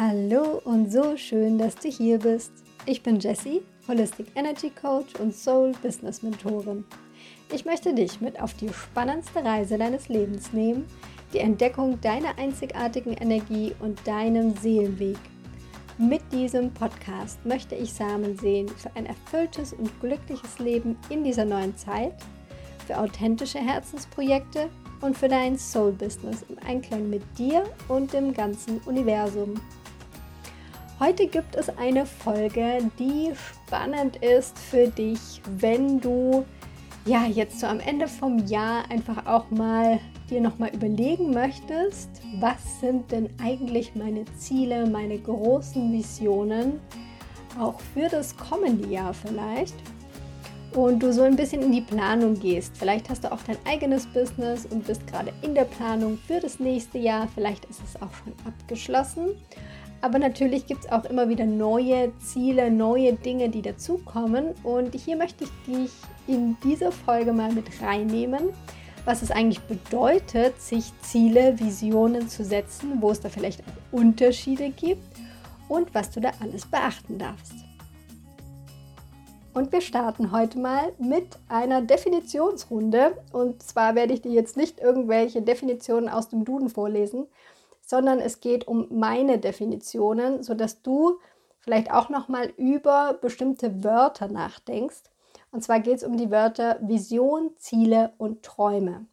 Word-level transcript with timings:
Hallo 0.00 0.62
und 0.62 0.92
so 0.92 1.16
schön, 1.16 1.58
dass 1.58 1.74
du 1.74 1.88
hier 1.88 2.20
bist. 2.20 2.52
Ich 2.86 3.02
bin 3.02 3.18
Jessie, 3.18 3.62
Holistic 3.88 4.28
Energy 4.36 4.70
Coach 4.70 5.16
und 5.18 5.34
Soul 5.34 5.72
Business 5.82 6.22
Mentorin. 6.22 6.84
Ich 7.52 7.64
möchte 7.64 7.92
dich 7.92 8.20
mit 8.20 8.40
auf 8.40 8.54
die 8.54 8.68
spannendste 8.68 9.44
Reise 9.44 9.76
deines 9.76 10.08
Lebens 10.08 10.52
nehmen, 10.52 10.86
die 11.32 11.40
Entdeckung 11.40 12.00
deiner 12.00 12.38
einzigartigen 12.38 13.14
Energie 13.14 13.74
und 13.80 13.98
deinem 14.06 14.54
Seelenweg. 14.58 15.18
Mit 15.98 16.22
diesem 16.30 16.72
Podcast 16.72 17.44
möchte 17.44 17.74
ich 17.74 17.92
Samen 17.92 18.38
sehen 18.38 18.68
für 18.68 18.94
ein 18.94 19.06
erfülltes 19.06 19.72
und 19.72 19.90
glückliches 20.00 20.60
Leben 20.60 20.96
in 21.08 21.24
dieser 21.24 21.44
neuen 21.44 21.76
Zeit, 21.76 22.14
für 22.86 23.00
authentische 23.00 23.58
Herzensprojekte 23.58 24.70
und 25.00 25.18
für 25.18 25.28
dein 25.28 25.58
Soul 25.58 25.90
Business 25.90 26.44
im 26.48 26.56
Einklang 26.64 27.10
mit 27.10 27.22
dir 27.36 27.64
und 27.88 28.12
dem 28.12 28.32
ganzen 28.32 28.78
Universum. 28.86 29.54
Heute 31.00 31.28
gibt 31.28 31.54
es 31.54 31.68
eine 31.78 32.04
Folge, 32.06 32.90
die 32.98 33.30
spannend 33.66 34.16
ist 34.16 34.58
für 34.58 34.88
dich, 34.88 35.40
wenn 35.60 36.00
du 36.00 36.44
ja 37.06 37.24
jetzt 37.24 37.60
so 37.60 37.68
am 37.68 37.78
Ende 37.78 38.08
vom 38.08 38.44
Jahr 38.46 38.90
einfach 38.90 39.24
auch 39.26 39.48
mal 39.48 40.00
dir 40.28 40.40
noch 40.40 40.58
mal 40.58 40.74
überlegen 40.74 41.30
möchtest, 41.30 42.10
was 42.40 42.80
sind 42.80 43.12
denn 43.12 43.30
eigentlich 43.40 43.94
meine 43.94 44.24
Ziele, 44.38 44.90
meine 44.90 45.20
großen 45.20 45.92
Visionen 45.92 46.80
auch 47.60 47.78
für 47.94 48.08
das 48.08 48.36
kommende 48.36 48.88
Jahr 48.88 49.14
vielleicht 49.14 49.76
und 50.74 51.00
du 51.00 51.12
so 51.12 51.22
ein 51.22 51.36
bisschen 51.36 51.62
in 51.62 51.70
die 51.70 51.80
Planung 51.80 52.34
gehst. 52.40 52.76
Vielleicht 52.76 53.08
hast 53.08 53.22
du 53.22 53.30
auch 53.30 53.42
dein 53.46 53.56
eigenes 53.66 54.04
Business 54.06 54.66
und 54.66 54.84
bist 54.84 55.06
gerade 55.06 55.32
in 55.42 55.54
der 55.54 55.64
Planung 55.64 56.18
für 56.26 56.40
das 56.40 56.58
nächste 56.58 56.98
Jahr. 56.98 57.28
Vielleicht 57.36 57.66
ist 57.66 57.80
es 57.84 58.02
auch 58.02 58.12
schon 58.12 58.34
abgeschlossen. 58.44 59.36
Aber 60.00 60.18
natürlich 60.18 60.66
gibt 60.66 60.84
es 60.84 60.92
auch 60.92 61.04
immer 61.04 61.28
wieder 61.28 61.44
neue 61.44 62.12
Ziele, 62.18 62.70
neue 62.70 63.14
Dinge, 63.14 63.48
die 63.48 63.62
dazukommen. 63.62 64.54
Und 64.62 64.94
hier 64.94 65.16
möchte 65.16 65.44
ich 65.44 65.50
dich 65.66 65.90
in 66.26 66.56
diese 66.62 66.92
Folge 66.92 67.32
mal 67.32 67.52
mit 67.52 67.66
reinnehmen, 67.82 68.50
was 69.04 69.22
es 69.22 69.30
eigentlich 69.30 69.60
bedeutet, 69.62 70.60
sich 70.60 70.92
Ziele, 71.02 71.58
Visionen 71.58 72.28
zu 72.28 72.44
setzen, 72.44 73.00
wo 73.00 73.10
es 73.10 73.20
da 73.20 73.28
vielleicht 73.28 73.60
auch 73.60 73.98
Unterschiede 73.98 74.70
gibt 74.70 75.02
und 75.68 75.94
was 75.94 76.10
du 76.10 76.20
da 76.20 76.30
alles 76.40 76.66
beachten 76.66 77.18
darfst. 77.18 77.54
Und 79.54 79.72
wir 79.72 79.80
starten 79.80 80.30
heute 80.30 80.60
mal 80.60 80.92
mit 81.00 81.36
einer 81.48 81.82
Definitionsrunde. 81.82 83.16
Und 83.32 83.60
zwar 83.60 83.96
werde 83.96 84.14
ich 84.14 84.22
dir 84.22 84.30
jetzt 84.30 84.56
nicht 84.56 84.78
irgendwelche 84.78 85.42
Definitionen 85.42 86.08
aus 86.08 86.28
dem 86.28 86.44
Duden 86.44 86.68
vorlesen, 86.68 87.26
sondern 87.88 88.20
es 88.20 88.40
geht 88.40 88.68
um 88.68 88.86
meine 88.90 89.38
Definitionen, 89.38 90.42
sodass 90.42 90.82
du 90.82 91.20
vielleicht 91.58 91.90
auch 91.90 92.10
noch 92.10 92.28
mal 92.28 92.52
über 92.58 93.14
bestimmte 93.14 93.82
Wörter 93.82 94.28
nachdenkst. 94.28 95.04
Und 95.52 95.64
zwar 95.64 95.80
geht 95.80 95.96
es 95.96 96.04
um 96.04 96.18
die 96.18 96.30
Wörter 96.30 96.78
Vision, 96.82 97.52
Ziele 97.56 98.12
und 98.18 98.42
Träume. 98.42 99.06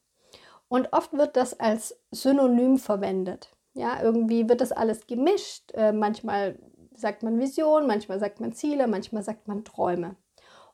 Und 0.67 0.91
oft 0.91 1.13
wird 1.13 1.37
das 1.37 1.57
als 1.57 1.97
Synonym 2.11 2.77
verwendet. 2.77 3.55
Ja, 3.75 4.03
irgendwie 4.03 4.49
wird 4.49 4.59
das 4.59 4.73
alles 4.73 5.07
gemischt. 5.07 5.71
Äh, 5.73 5.93
manchmal 5.93 6.59
sagt 6.93 7.23
man 7.23 7.39
Vision, 7.39 7.87
manchmal 7.87 8.19
sagt 8.19 8.41
man 8.41 8.51
Ziele, 8.51 8.87
manchmal 8.87 9.23
sagt 9.23 9.47
man 9.47 9.63
Träume. 9.63 10.17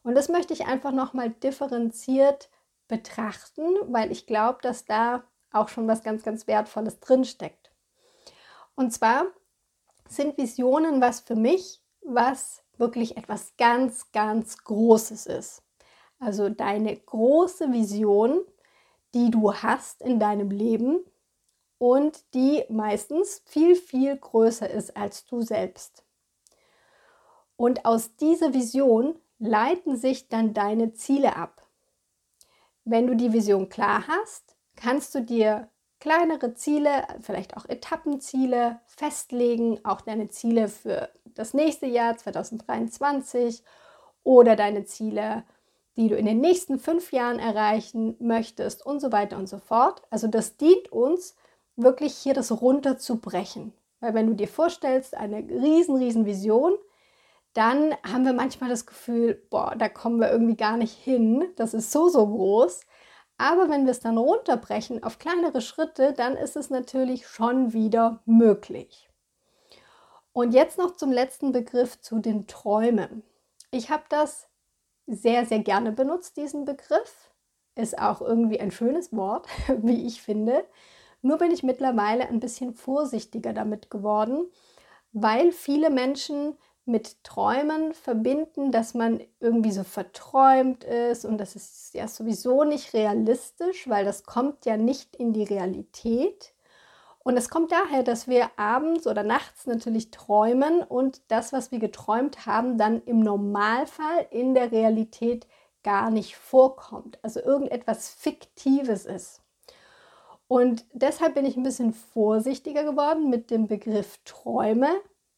Und 0.01 0.15
das 0.15 0.27
möchte 0.27 0.53
ich 0.53 0.65
einfach 0.65 0.91
noch 0.91 1.13
mal 1.13 1.29
differenziert 1.29 2.49
betrachten, 2.87 3.67
weil 3.89 4.11
ich 4.11 4.25
glaube, 4.25 4.57
dass 4.63 4.85
da 4.85 5.23
auch 5.51 5.67
schon 5.67 5.87
was 5.87 6.01
ganz, 6.01 6.23
ganz 6.23 6.47
Wertvolles 6.47 6.99
drinsteckt. 6.99 7.60
Und 8.81 8.89
zwar 8.89 9.27
sind 10.09 10.39
Visionen 10.39 11.01
was 11.01 11.19
für 11.19 11.35
mich, 11.35 11.83
was 12.01 12.63
wirklich 12.79 13.15
etwas 13.15 13.55
ganz, 13.55 14.11
ganz 14.11 14.57
Großes 14.63 15.27
ist. 15.27 15.61
Also 16.17 16.49
deine 16.49 16.97
große 16.97 17.71
Vision, 17.71 18.41
die 19.13 19.29
du 19.29 19.53
hast 19.53 20.01
in 20.01 20.19
deinem 20.19 20.49
Leben 20.49 20.99
und 21.77 22.33
die 22.33 22.63
meistens 22.69 23.43
viel, 23.45 23.75
viel 23.75 24.17
größer 24.17 24.67
ist 24.67 24.97
als 24.97 25.27
du 25.27 25.43
selbst. 25.43 26.03
Und 27.57 27.85
aus 27.85 28.15
dieser 28.15 28.55
Vision 28.55 29.13
leiten 29.37 29.95
sich 29.95 30.27
dann 30.27 30.55
deine 30.55 30.93
Ziele 30.93 31.35
ab. 31.35 31.67
Wenn 32.83 33.05
du 33.05 33.15
die 33.15 33.31
Vision 33.31 33.69
klar 33.69 34.07
hast, 34.07 34.55
kannst 34.75 35.13
du 35.13 35.21
dir 35.21 35.69
kleinere 36.01 36.53
Ziele, 36.55 37.07
vielleicht 37.21 37.55
auch 37.55 37.65
Etappenziele 37.69 38.81
festlegen, 38.87 39.79
auch 39.85 40.01
deine 40.01 40.29
Ziele 40.29 40.67
für 40.67 41.09
das 41.23 41.53
nächste 41.53 41.85
Jahr 41.85 42.17
2023 42.17 43.63
oder 44.23 44.57
deine 44.57 44.83
Ziele, 44.83 45.43
die 45.95 46.09
du 46.09 46.15
in 46.15 46.25
den 46.25 46.41
nächsten 46.41 46.79
fünf 46.79 47.13
Jahren 47.13 47.39
erreichen 47.39 48.17
möchtest 48.19 48.85
und 48.85 48.99
so 48.99 49.11
weiter 49.11 49.37
und 49.37 49.47
so 49.47 49.59
fort. 49.59 50.01
Also 50.09 50.27
das 50.27 50.57
dient 50.57 50.91
uns 50.91 51.35
wirklich 51.75 52.15
hier 52.15 52.33
das 52.33 52.61
runterzubrechen. 52.61 53.73
Weil 53.99 54.13
wenn 54.15 54.27
du 54.27 54.33
dir 54.33 54.47
vorstellst, 54.47 55.15
eine 55.15 55.37
riesen, 55.37 55.95
riesen 55.97 56.25
Vision, 56.25 56.73
dann 57.53 57.93
haben 58.03 58.25
wir 58.25 58.33
manchmal 58.33 58.69
das 58.69 58.85
Gefühl, 58.85 59.41
boah, 59.49 59.75
da 59.77 59.87
kommen 59.89 60.19
wir 60.19 60.31
irgendwie 60.31 60.55
gar 60.55 60.77
nicht 60.77 60.97
hin. 60.97 61.45
Das 61.57 61.73
ist 61.73 61.91
so, 61.91 62.09
so 62.09 62.25
groß. 62.25 62.81
Aber 63.41 63.69
wenn 63.69 63.85
wir 63.85 63.91
es 63.91 63.99
dann 63.99 64.19
runterbrechen 64.19 65.01
auf 65.03 65.17
kleinere 65.17 65.61
Schritte, 65.61 66.13
dann 66.13 66.37
ist 66.37 66.55
es 66.55 66.69
natürlich 66.69 67.25
schon 67.25 67.73
wieder 67.73 68.21
möglich. 68.25 69.09
Und 70.31 70.53
jetzt 70.53 70.77
noch 70.77 70.95
zum 70.95 71.11
letzten 71.11 71.51
Begriff 71.51 71.99
zu 72.01 72.19
den 72.19 72.45
Träumen. 72.45 73.23
Ich 73.71 73.89
habe 73.89 74.03
das 74.09 74.47
sehr, 75.07 75.47
sehr 75.47 75.57
gerne 75.57 75.91
benutzt, 75.91 76.37
diesen 76.37 76.65
Begriff. 76.65 77.31
Ist 77.73 77.97
auch 77.97 78.21
irgendwie 78.21 78.59
ein 78.59 78.69
schönes 78.69 79.11
Wort, 79.11 79.47
wie 79.81 80.05
ich 80.05 80.21
finde. 80.21 80.63
Nur 81.23 81.39
bin 81.39 81.49
ich 81.49 81.63
mittlerweile 81.63 82.27
ein 82.27 82.39
bisschen 82.39 82.75
vorsichtiger 82.75 83.53
damit 83.53 83.89
geworden, 83.89 84.51
weil 85.13 85.51
viele 85.51 85.89
Menschen 85.89 86.55
mit 86.85 87.23
Träumen 87.23 87.93
verbinden, 87.93 88.71
dass 88.71 88.93
man 88.93 89.21
irgendwie 89.39 89.71
so 89.71 89.83
verträumt 89.83 90.83
ist 90.83 91.25
und 91.25 91.37
das 91.37 91.55
ist 91.55 91.93
ja 91.93 92.07
sowieso 92.07 92.63
nicht 92.63 92.93
realistisch, 92.93 93.87
weil 93.87 94.05
das 94.05 94.23
kommt 94.23 94.65
ja 94.65 94.77
nicht 94.77 95.15
in 95.15 95.33
die 95.33 95.43
Realität. 95.43 96.53
Und 97.23 97.37
es 97.37 97.49
kommt 97.49 97.71
daher, 97.71 98.01
dass 98.01 98.27
wir 98.27 98.49
abends 98.57 99.05
oder 99.05 99.21
nachts 99.21 99.67
natürlich 99.67 100.09
träumen 100.09 100.81
und 100.81 101.21
das, 101.27 101.53
was 101.53 101.71
wir 101.71 101.77
geträumt 101.77 102.47
haben, 102.47 102.79
dann 102.79 103.03
im 103.03 103.19
Normalfall 103.19 104.25
in 104.31 104.55
der 104.55 104.71
Realität 104.71 105.45
gar 105.83 106.09
nicht 106.09 106.35
vorkommt. 106.35 107.19
Also 107.21 107.39
irgendetwas 107.39 108.09
Fiktives 108.09 109.05
ist. 109.05 109.41
Und 110.47 110.85
deshalb 110.93 111.35
bin 111.35 111.45
ich 111.45 111.55
ein 111.55 111.63
bisschen 111.63 111.93
vorsichtiger 111.93 112.83
geworden 112.83 113.29
mit 113.29 113.51
dem 113.51 113.67
Begriff 113.67 114.19
Träume, 114.25 114.89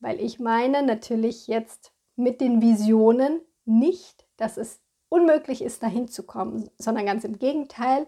weil 0.03 0.19
ich 0.19 0.37
meine 0.37 0.83
natürlich 0.83 1.47
jetzt 1.47 1.93
mit 2.17 2.41
den 2.41 2.61
Visionen 2.61 3.39
nicht, 3.63 4.27
dass 4.35 4.57
es 4.57 4.81
unmöglich 5.07 5.61
ist, 5.61 5.81
dahin 5.81 6.09
zu 6.09 6.23
kommen, 6.23 6.69
sondern 6.77 7.05
ganz 7.05 7.23
im 7.23 7.39
Gegenteil, 7.39 8.05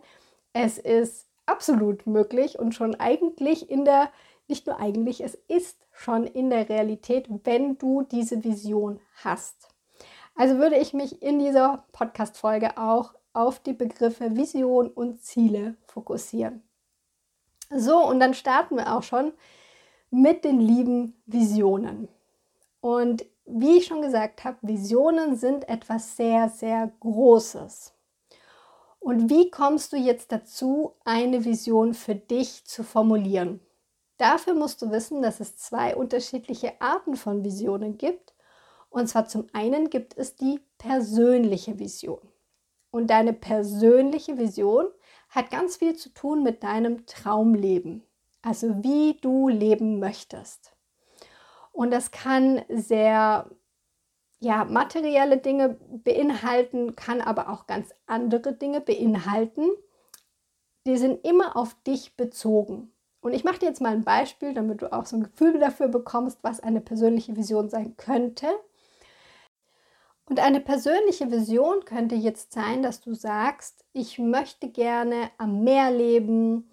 es 0.51 0.77
ist 0.77 1.29
absolut 1.45 2.05
möglich 2.05 2.59
und 2.59 2.75
schon 2.75 2.95
eigentlich 2.95 3.69
in 3.69 3.85
der, 3.85 4.11
nicht 4.49 4.67
nur 4.67 4.77
eigentlich, 4.77 5.23
es 5.23 5.35
ist 5.47 5.87
schon 5.93 6.25
in 6.25 6.49
der 6.49 6.67
Realität, 6.67 7.27
wenn 7.45 7.77
du 7.77 8.01
diese 8.01 8.43
Vision 8.43 8.99
hast. 9.23 9.69
Also 10.35 10.57
würde 10.57 10.77
ich 10.77 10.93
mich 10.93 11.21
in 11.21 11.39
dieser 11.39 11.85
Podcast-Folge 11.93 12.77
auch 12.77 13.13
auf 13.31 13.59
die 13.59 13.73
Begriffe 13.73 14.35
Vision 14.35 14.89
und 14.89 15.21
Ziele 15.21 15.77
fokussieren. 15.85 16.61
So, 17.69 18.05
und 18.05 18.19
dann 18.19 18.33
starten 18.33 18.75
wir 18.75 18.93
auch 18.93 19.03
schon 19.03 19.31
mit 20.15 20.45
den 20.45 20.61
lieben 20.61 21.13
Visionen. 21.25 22.07
Und 22.79 23.25
wie 23.45 23.77
ich 23.77 23.87
schon 23.87 24.01
gesagt 24.01 24.45
habe, 24.45 24.57
Visionen 24.61 25.35
sind 25.35 25.67
etwas 25.67 26.15
sehr, 26.15 26.47
sehr 26.47 26.89
Großes. 27.01 27.93
Und 28.99 29.29
wie 29.29 29.51
kommst 29.51 29.91
du 29.91 29.97
jetzt 29.97 30.31
dazu, 30.31 30.93
eine 31.03 31.43
Vision 31.43 31.93
für 31.93 32.15
dich 32.15 32.63
zu 32.63 32.83
formulieren? 32.83 33.59
Dafür 34.17 34.53
musst 34.53 34.81
du 34.81 34.89
wissen, 34.89 35.21
dass 35.21 35.41
es 35.41 35.57
zwei 35.57 35.97
unterschiedliche 35.97 36.79
Arten 36.79 37.17
von 37.17 37.43
Visionen 37.43 37.97
gibt. 37.97 38.33
Und 38.89 39.07
zwar 39.07 39.27
zum 39.27 39.47
einen 39.51 39.89
gibt 39.89 40.17
es 40.17 40.37
die 40.37 40.61
persönliche 40.77 41.77
Vision. 41.77 42.21
Und 42.89 43.09
deine 43.09 43.33
persönliche 43.33 44.37
Vision 44.37 44.85
hat 45.27 45.51
ganz 45.51 45.75
viel 45.75 45.97
zu 45.97 46.09
tun 46.13 46.41
mit 46.41 46.63
deinem 46.63 47.05
Traumleben 47.05 48.03
also 48.45 48.83
wie 48.83 49.17
du 49.21 49.49
leben 49.49 49.99
möchtest. 49.99 50.75
Und 51.71 51.91
das 51.91 52.11
kann 52.11 52.61
sehr 52.69 53.49
ja, 54.39 54.63
materielle 54.65 55.37
Dinge 55.37 55.77
beinhalten, 56.03 56.95
kann 56.95 57.21
aber 57.21 57.49
auch 57.49 57.65
ganz 57.65 57.89
andere 58.05 58.53
Dinge 58.53 58.81
beinhalten. 58.81 59.69
Die 60.85 60.97
sind 60.97 61.25
immer 61.25 61.57
auf 61.57 61.75
dich 61.83 62.15
bezogen. 62.15 62.91
Und 63.21 63.33
ich 63.33 63.43
mache 63.43 63.57
dir 63.57 63.65
jetzt 63.65 63.81
mal 63.81 63.93
ein 63.93 64.03
Beispiel, 64.03 64.53
damit 64.53 64.83
du 64.83 64.93
auch 64.93 65.07
so 65.07 65.17
ein 65.17 65.23
Gefühl 65.23 65.59
dafür 65.59 65.87
bekommst, 65.87 66.39
was 66.43 66.59
eine 66.59 66.81
persönliche 66.81 67.35
Vision 67.35 67.69
sein 67.69 67.97
könnte. 67.97 68.47
Und 70.29 70.39
eine 70.39 70.59
persönliche 70.59 71.31
Vision 71.31 71.83
könnte 71.85 72.13
jetzt 72.13 72.53
sein, 72.53 72.83
dass 72.83 73.01
du 73.01 73.15
sagst, 73.15 73.83
ich 73.93 74.19
möchte 74.19 74.69
gerne 74.69 75.31
am 75.39 75.63
Meer 75.63 75.89
leben, 75.89 76.71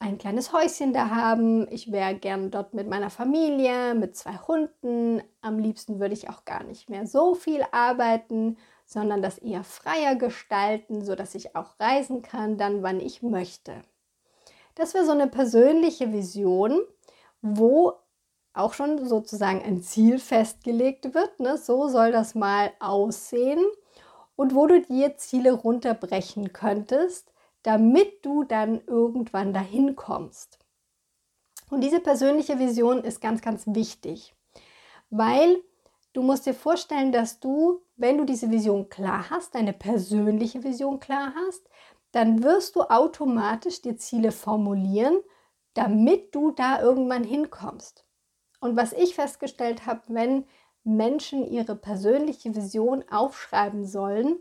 ein 0.00 0.18
kleines 0.18 0.52
Häuschen 0.52 0.92
da 0.92 1.10
haben, 1.10 1.66
ich 1.70 1.90
wäre 1.90 2.14
gerne 2.14 2.50
dort 2.50 2.72
mit 2.72 2.88
meiner 2.88 3.10
Familie, 3.10 3.94
mit 3.94 4.16
zwei 4.16 4.36
Hunden. 4.36 5.22
Am 5.40 5.58
liebsten 5.58 5.98
würde 5.98 6.14
ich 6.14 6.28
auch 6.28 6.44
gar 6.44 6.62
nicht 6.62 6.88
mehr 6.88 7.06
so 7.06 7.34
viel 7.34 7.64
arbeiten, 7.72 8.56
sondern 8.86 9.22
das 9.22 9.38
eher 9.38 9.64
freier 9.64 10.14
gestalten, 10.14 11.04
sodass 11.04 11.34
ich 11.34 11.56
auch 11.56 11.78
reisen 11.80 12.22
kann, 12.22 12.56
dann 12.56 12.82
wann 12.82 13.00
ich 13.00 13.22
möchte. 13.22 13.82
Das 14.76 14.94
wäre 14.94 15.04
so 15.04 15.12
eine 15.12 15.26
persönliche 15.26 16.12
Vision, 16.12 16.80
wo 17.42 17.94
auch 18.54 18.74
schon 18.74 19.06
sozusagen 19.06 19.62
ein 19.62 19.82
Ziel 19.82 20.18
festgelegt 20.18 21.14
wird. 21.14 21.40
Ne? 21.40 21.58
So 21.58 21.88
soll 21.88 22.12
das 22.12 22.34
mal 22.34 22.70
aussehen. 22.78 23.64
Und 24.36 24.54
wo 24.54 24.68
du 24.68 24.80
dir 24.80 25.16
Ziele 25.16 25.52
runterbrechen 25.52 26.52
könntest, 26.52 27.32
damit 27.68 28.24
du 28.24 28.44
dann 28.44 28.80
irgendwann 28.86 29.52
dahin 29.52 29.94
kommst. 29.94 30.58
Und 31.68 31.82
diese 31.82 32.00
persönliche 32.00 32.58
Vision 32.58 33.04
ist 33.04 33.20
ganz, 33.20 33.42
ganz 33.42 33.64
wichtig, 33.66 34.34
weil 35.10 35.62
du 36.14 36.22
musst 36.22 36.46
dir 36.46 36.54
vorstellen, 36.54 37.12
dass 37.12 37.40
du, 37.40 37.82
wenn 37.96 38.16
du 38.16 38.24
diese 38.24 38.50
Vision 38.50 38.88
klar 38.88 39.28
hast, 39.28 39.54
deine 39.54 39.74
persönliche 39.74 40.64
Vision 40.64 40.98
klar 40.98 41.34
hast, 41.34 41.68
dann 42.12 42.42
wirst 42.42 42.74
du 42.74 42.84
automatisch 42.84 43.82
die 43.82 43.96
Ziele 43.96 44.32
formulieren, 44.32 45.18
damit 45.74 46.34
du 46.34 46.52
da 46.52 46.80
irgendwann 46.80 47.22
hinkommst. 47.22 48.06
Und 48.60 48.78
was 48.78 48.94
ich 48.94 49.14
festgestellt 49.14 49.84
habe, 49.84 50.00
wenn 50.06 50.46
Menschen 50.84 51.46
ihre 51.46 51.76
persönliche 51.76 52.56
Vision 52.56 53.04
aufschreiben 53.10 53.84
sollen, 53.84 54.38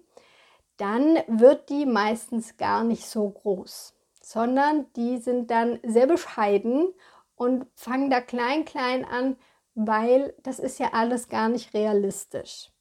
dann 0.78 1.18
wird 1.28 1.70
die 1.70 1.86
meistens 1.86 2.58
gar 2.58 2.84
nicht 2.84 3.06
so 3.06 3.30
groß, 3.30 3.94
sondern 4.22 4.86
die 4.96 5.18
sind 5.18 5.52
dann 5.52 5.80
sehr 5.84 6.08
bescheiden 6.08 6.94
und 7.36 7.68
fangen 7.76 8.10
da 8.10 8.22
klein, 8.22 8.66
klein 8.66 9.06
an, 9.06 9.38
weil 9.76 10.34
das 10.44 10.60
ist 10.60 10.80
ja 10.80 10.94
alles 10.94 11.30
gar 11.30 11.50
nicht 11.50 11.74
realistisch. 11.74 12.72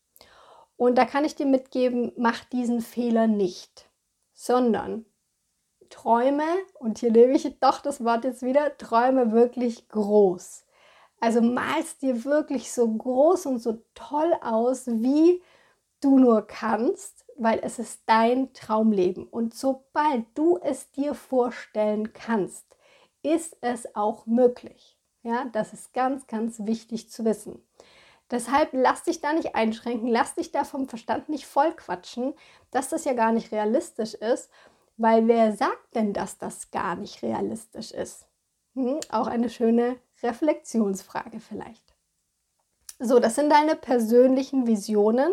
Und 0.77 0.97
da 0.97 1.05
kann 1.05 1.25
ich 1.25 1.35
dir 1.35 1.47
mitgeben, 1.47 2.13
mach 2.17 2.45
diesen 2.45 2.81
Fehler 2.81 3.27
nicht, 3.27 3.89
sondern 4.35 5.07
träume, 5.89 6.47
und 6.75 6.99
hier 6.99 7.13
nehme 7.13 7.35
ich 7.35 7.59
doch 7.61 7.81
das 7.81 8.05
Wort 8.05 8.25
jetzt 8.25 8.43
wieder, 8.43 8.77
träume 8.77 9.33
wirklich 9.33 9.89
groß. 9.89 10.65
Also 11.21 11.41
malst 11.41 12.03
dir 12.03 12.25
wirklich 12.25 12.73
so 12.73 12.87
groß 12.89 13.47
und 13.47 13.59
so 13.59 13.83
toll 13.95 14.35
aus, 14.43 14.87
wie 14.87 15.43
du 16.01 16.19
nur 16.19 16.47
kannst, 16.47 17.25
weil 17.37 17.61
es 17.63 17.79
ist 17.79 18.03
dein 18.07 18.53
Traumleben. 18.53 19.27
Und 19.27 19.55
sobald 19.55 20.27
du 20.35 20.59
es 20.63 20.91
dir 20.91 21.15
vorstellen 21.15 22.13
kannst, 22.13 22.65
ist 23.23 23.57
es 23.61 23.95
auch 23.95 24.27
möglich. 24.27 24.99
Ja, 25.23 25.47
das 25.53 25.73
ist 25.73 25.93
ganz, 25.93 26.27
ganz 26.27 26.61
wichtig 26.61 27.11
zu 27.11 27.25
wissen. 27.25 27.61
Deshalb 28.31 28.71
lass 28.73 29.05
dich 29.05 29.21
da 29.21 29.33
nicht 29.33 29.55
einschränken, 29.55 30.09
lass 30.09 30.35
dich 30.35 30.51
da 30.51 30.65
vom 30.65 30.89
Verstand 30.89 31.29
nicht 31.29 31.47
voll 31.47 31.73
quatschen, 31.73 32.35
dass 32.71 32.89
das 32.89 33.05
ja 33.05 33.13
gar 33.13 33.33
nicht 33.33 33.53
realistisch 33.53 34.15
ist, 34.15 34.51
weil 34.97 35.29
wer 35.29 35.53
sagt 35.53 35.95
denn, 35.95 36.13
dass 36.13 36.39
das 36.39 36.71
gar 36.71 36.97
nicht 36.97 37.23
realistisch 37.23 37.93
ist? 37.93 38.27
Hm, 38.75 39.01
auch 39.11 39.27
eine 39.27 39.49
schöne 39.49 39.97
Reflexionsfrage 40.23 41.41
vielleicht. 41.41 41.95
So, 42.99 43.19
das 43.19 43.35
sind 43.35 43.51
deine 43.51 43.77
persönlichen 43.77 44.67
Visionen, 44.67 45.33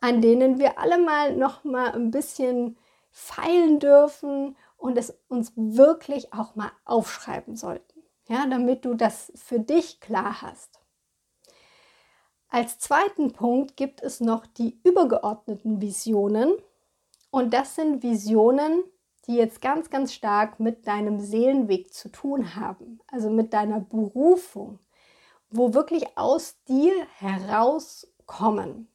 an 0.00 0.20
denen 0.20 0.58
wir 0.58 0.78
alle 0.78 0.98
mal 0.98 1.34
noch 1.36 1.64
mal 1.64 1.92
ein 1.92 2.10
bisschen 2.10 2.76
feilen 3.10 3.80
dürfen 3.80 4.56
und 4.76 4.96
es 4.96 5.18
uns 5.28 5.52
wirklich 5.56 6.32
auch 6.32 6.54
mal 6.54 6.70
aufschreiben 6.84 7.56
sollten, 7.56 8.02
ja, 8.28 8.46
damit 8.46 8.84
du 8.84 8.94
das 8.94 9.32
für 9.34 9.58
dich 9.58 10.00
klar 10.00 10.42
hast. 10.42 10.80
Als 12.48 12.78
zweiten 12.78 13.32
Punkt 13.32 13.76
gibt 13.76 14.02
es 14.02 14.20
noch 14.20 14.46
die 14.46 14.80
übergeordneten 14.84 15.82
Visionen 15.82 16.54
und 17.30 17.52
das 17.52 17.74
sind 17.74 18.02
Visionen, 18.02 18.82
die 19.26 19.34
jetzt 19.34 19.60
ganz, 19.60 19.90
ganz 19.90 20.14
stark 20.14 20.58
mit 20.58 20.86
deinem 20.86 21.20
Seelenweg 21.20 21.92
zu 21.92 22.08
tun 22.08 22.54
haben, 22.54 23.00
also 23.08 23.28
mit 23.28 23.52
deiner 23.52 23.80
Berufung, 23.80 24.78
wo 25.50 25.74
wirklich 25.74 26.16
aus 26.16 26.56
dir 26.64 26.94
herauskommen. 27.18 28.88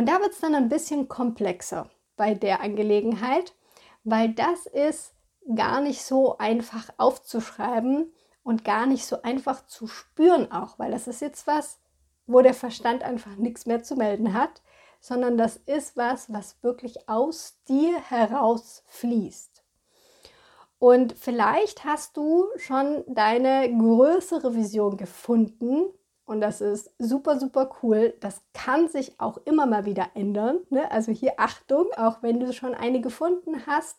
Und 0.00 0.06
da 0.06 0.18
wird 0.20 0.32
es 0.32 0.40
dann 0.40 0.54
ein 0.54 0.70
bisschen 0.70 1.08
komplexer 1.08 1.90
bei 2.16 2.32
der 2.32 2.62
Angelegenheit, 2.62 3.54
weil 4.02 4.32
das 4.32 4.64
ist 4.64 5.12
gar 5.54 5.82
nicht 5.82 6.02
so 6.02 6.38
einfach 6.38 6.88
aufzuschreiben 6.96 8.10
und 8.42 8.64
gar 8.64 8.86
nicht 8.86 9.04
so 9.04 9.20
einfach 9.20 9.66
zu 9.66 9.86
spüren 9.86 10.50
auch, 10.52 10.78
weil 10.78 10.90
das 10.90 11.06
ist 11.06 11.20
jetzt 11.20 11.46
was, 11.46 11.80
wo 12.26 12.40
der 12.40 12.54
Verstand 12.54 13.02
einfach 13.02 13.36
nichts 13.36 13.66
mehr 13.66 13.82
zu 13.82 13.94
melden 13.94 14.32
hat, 14.32 14.62
sondern 15.00 15.36
das 15.36 15.58
ist 15.58 15.98
was, 15.98 16.32
was 16.32 16.62
wirklich 16.62 17.06
aus 17.06 17.58
dir 17.68 18.00
heraus 18.00 18.82
fließt. 18.86 19.62
Und 20.78 21.12
vielleicht 21.12 21.84
hast 21.84 22.16
du 22.16 22.46
schon 22.56 23.04
deine 23.06 23.70
größere 23.76 24.54
Vision 24.54 24.96
gefunden 24.96 25.92
und 26.30 26.40
das 26.40 26.60
ist 26.60 26.92
super, 27.00 27.40
super 27.40 27.70
cool. 27.82 28.14
Das 28.20 28.40
kann 28.54 28.86
sich 28.86 29.18
auch 29.18 29.38
immer 29.46 29.66
mal 29.66 29.84
wieder 29.84 30.10
ändern. 30.14 30.60
Ne? 30.70 30.88
Also 30.88 31.10
hier 31.10 31.32
Achtung, 31.38 31.86
auch 31.96 32.22
wenn 32.22 32.38
du 32.38 32.52
schon 32.52 32.72
eine 32.72 33.00
gefunden 33.00 33.66
hast. 33.66 33.96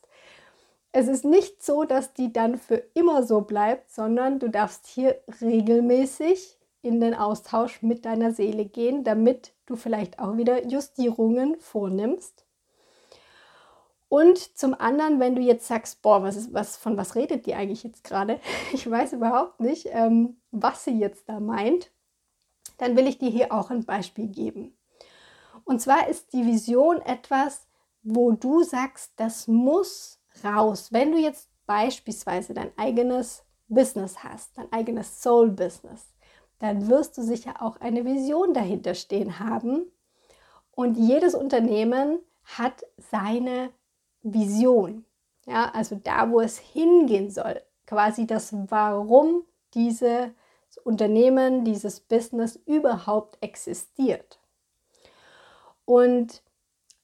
Es 0.93 1.09
ist 1.09 1.25
nicht 1.25 1.61
so, 1.61 1.83
dass 1.83 2.13
die 2.13 2.31
dann 2.31 2.57
für 2.57 2.81
immer 2.93 3.23
so 3.23 3.41
bleibt, 3.41 3.91
sondern 3.91 4.39
du 4.39 4.47
darfst 4.47 4.87
hier 4.87 5.19
regelmäßig 5.41 6.57
in 6.81 7.01
den 7.01 7.15
Austausch 7.15 7.81
mit 7.81 8.05
deiner 8.05 8.31
Seele 8.31 8.63
gehen, 8.63 9.03
damit 9.03 9.51
du 9.65 9.75
vielleicht 9.75 10.19
auch 10.19 10.37
wieder 10.37 10.65
Justierungen 10.65 11.59
vornimmst. 11.59 12.45
Und 14.07 14.57
zum 14.57 14.73
anderen, 14.73 15.19
wenn 15.19 15.35
du 15.35 15.41
jetzt 15.41 15.67
sagst, 15.67 16.01
boah, 16.01 16.23
was 16.23 16.37
ist, 16.37 16.53
was, 16.53 16.77
von 16.77 16.95
was 16.95 17.15
redet 17.15 17.45
die 17.45 17.55
eigentlich 17.55 17.83
jetzt 17.83 18.05
gerade? 18.05 18.39
Ich 18.71 18.89
weiß 18.89 19.11
überhaupt 19.11 19.59
nicht, 19.59 19.89
ähm, 19.91 20.37
was 20.51 20.85
sie 20.85 20.97
jetzt 20.97 21.27
da 21.27 21.41
meint, 21.41 21.91
dann 22.81 22.97
will 22.97 23.07
ich 23.07 23.19
dir 23.19 23.29
hier 23.29 23.53
auch 23.53 23.69
ein 23.69 23.85
Beispiel 23.85 24.27
geben. 24.27 24.75
Und 25.63 25.81
zwar 25.81 26.07
ist 26.07 26.33
die 26.33 26.45
Vision 26.45 26.99
etwas, 27.01 27.67
wo 28.01 28.31
du 28.31 28.63
sagst, 28.63 29.13
das 29.17 29.47
muss 29.47 30.19
raus. 30.43 30.91
Wenn 30.91 31.11
du 31.11 31.19
jetzt 31.19 31.47
beispielsweise 31.67 32.55
dein 32.55 32.71
eigenes 32.77 33.43
Business 33.67 34.23
hast, 34.23 34.57
dein 34.57 34.71
eigenes 34.73 35.21
Soul-Business, 35.21 36.07
dann 36.57 36.89
wirst 36.89 37.17
du 37.19 37.21
sicher 37.21 37.61
auch 37.61 37.79
eine 37.79 38.03
Vision 38.03 38.55
dahinter 38.55 38.95
stehen 38.95 39.39
haben. 39.39 39.85
Und 40.71 40.97
jedes 40.97 41.35
Unternehmen 41.35 42.19
hat 42.43 42.83
seine 42.97 43.69
Vision. 44.23 45.05
Ja, 45.45 45.69
also 45.73 45.95
da, 46.03 46.31
wo 46.31 46.41
es 46.41 46.57
hingehen 46.57 47.29
soll, 47.29 47.61
quasi 47.85 48.25
das 48.25 48.53
Warum 48.71 49.43
dieses 50.71 50.77
Unternehmen, 50.85 51.65
dieses 51.65 51.99
Business 51.99 52.55
überhaupt 52.65 53.37
existiert. 53.41 54.39
Und 55.85 56.41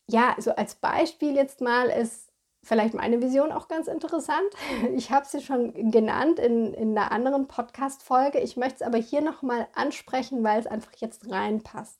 ja, 0.08 0.36
so 0.40 0.52
als 0.52 0.76
Beispiel 0.76 1.36
jetzt 1.36 1.60
mal 1.60 1.90
ist 1.90 2.32
vielleicht 2.64 2.94
meine 2.94 3.22
Vision 3.22 3.52
auch 3.52 3.68
ganz 3.68 3.88
interessant. 3.88 4.50
Ich 4.96 5.12
habe 5.12 5.26
sie 5.26 5.42
schon 5.42 5.92
genannt 5.92 6.40
in, 6.40 6.74
in 6.74 6.98
einer 6.98 7.12
anderen 7.12 7.48
Podcast-Folge. 7.48 8.40
Ich 8.40 8.56
möchte 8.56 8.76
es 8.76 8.82
aber 8.82 8.98
hier 8.98 9.22
nochmal 9.22 9.68
ansprechen, 9.76 10.44
weil 10.44 10.60
es 10.60 10.68
einfach 10.68 10.94
jetzt 10.98 11.30
reinpasst. 11.30 12.00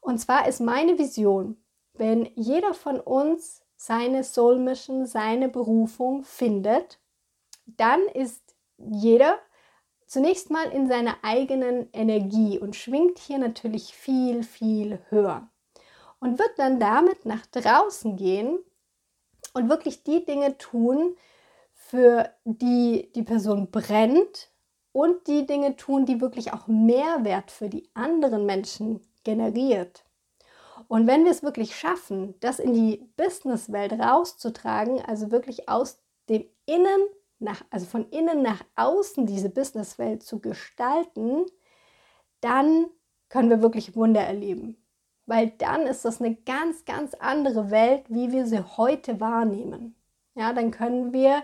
Und 0.00 0.18
zwar 0.18 0.46
ist 0.46 0.60
meine 0.60 0.98
Vision, 0.98 1.62
wenn 1.94 2.24
jeder 2.36 2.72
von 2.72 3.00
uns 3.00 3.62
seine 3.76 4.24
Soul 4.24 4.58
Mission, 4.58 5.06
seine 5.06 5.48
Berufung 5.48 6.22
findet, 6.22 7.00
dann 7.66 8.00
ist 8.14 8.54
jeder 8.78 9.38
zunächst 10.10 10.50
mal 10.50 10.68
in 10.72 10.88
seiner 10.88 11.14
eigenen 11.22 11.88
Energie 11.92 12.58
und 12.58 12.74
schwingt 12.74 13.20
hier 13.20 13.38
natürlich 13.38 13.94
viel, 13.94 14.42
viel 14.42 14.98
höher 15.08 15.48
und 16.18 16.36
wird 16.36 16.58
dann 16.58 16.80
damit 16.80 17.26
nach 17.26 17.46
draußen 17.46 18.16
gehen 18.16 18.58
und 19.54 19.68
wirklich 19.68 20.02
die 20.02 20.24
Dinge 20.24 20.58
tun, 20.58 21.16
für 21.72 22.28
die 22.44 23.12
die 23.14 23.22
Person 23.22 23.70
brennt 23.70 24.50
und 24.90 25.28
die 25.28 25.46
Dinge 25.46 25.76
tun, 25.76 26.06
die 26.06 26.20
wirklich 26.20 26.52
auch 26.52 26.66
Mehrwert 26.66 27.52
für 27.52 27.68
die 27.68 27.88
anderen 27.94 28.46
Menschen 28.46 29.00
generiert. 29.22 30.04
Und 30.88 31.06
wenn 31.06 31.24
wir 31.24 31.30
es 31.30 31.44
wirklich 31.44 31.76
schaffen, 31.76 32.34
das 32.40 32.58
in 32.58 32.74
die 32.74 33.08
Businesswelt 33.16 33.92
rauszutragen, 33.92 35.00
also 35.04 35.30
wirklich 35.30 35.68
aus 35.68 36.02
dem 36.28 36.44
Innen 36.66 37.00
nach, 37.40 37.64
also 37.70 37.86
von 37.86 38.08
innen 38.10 38.42
nach 38.42 38.62
außen 38.76 39.26
diese 39.26 39.50
Businesswelt 39.50 40.22
zu 40.22 40.40
gestalten, 40.40 41.46
dann 42.40 42.86
können 43.28 43.50
wir 43.50 43.62
wirklich 43.62 43.96
Wunder 43.96 44.20
erleben. 44.20 44.76
Weil 45.26 45.50
dann 45.50 45.82
ist 45.86 46.04
das 46.04 46.20
eine 46.20 46.34
ganz, 46.34 46.84
ganz 46.84 47.14
andere 47.14 47.70
Welt, 47.70 48.04
wie 48.08 48.32
wir 48.32 48.46
sie 48.46 48.62
heute 48.76 49.20
wahrnehmen. 49.20 49.96
Ja, 50.34 50.52
dann 50.52 50.70
können 50.70 51.12
wir 51.12 51.42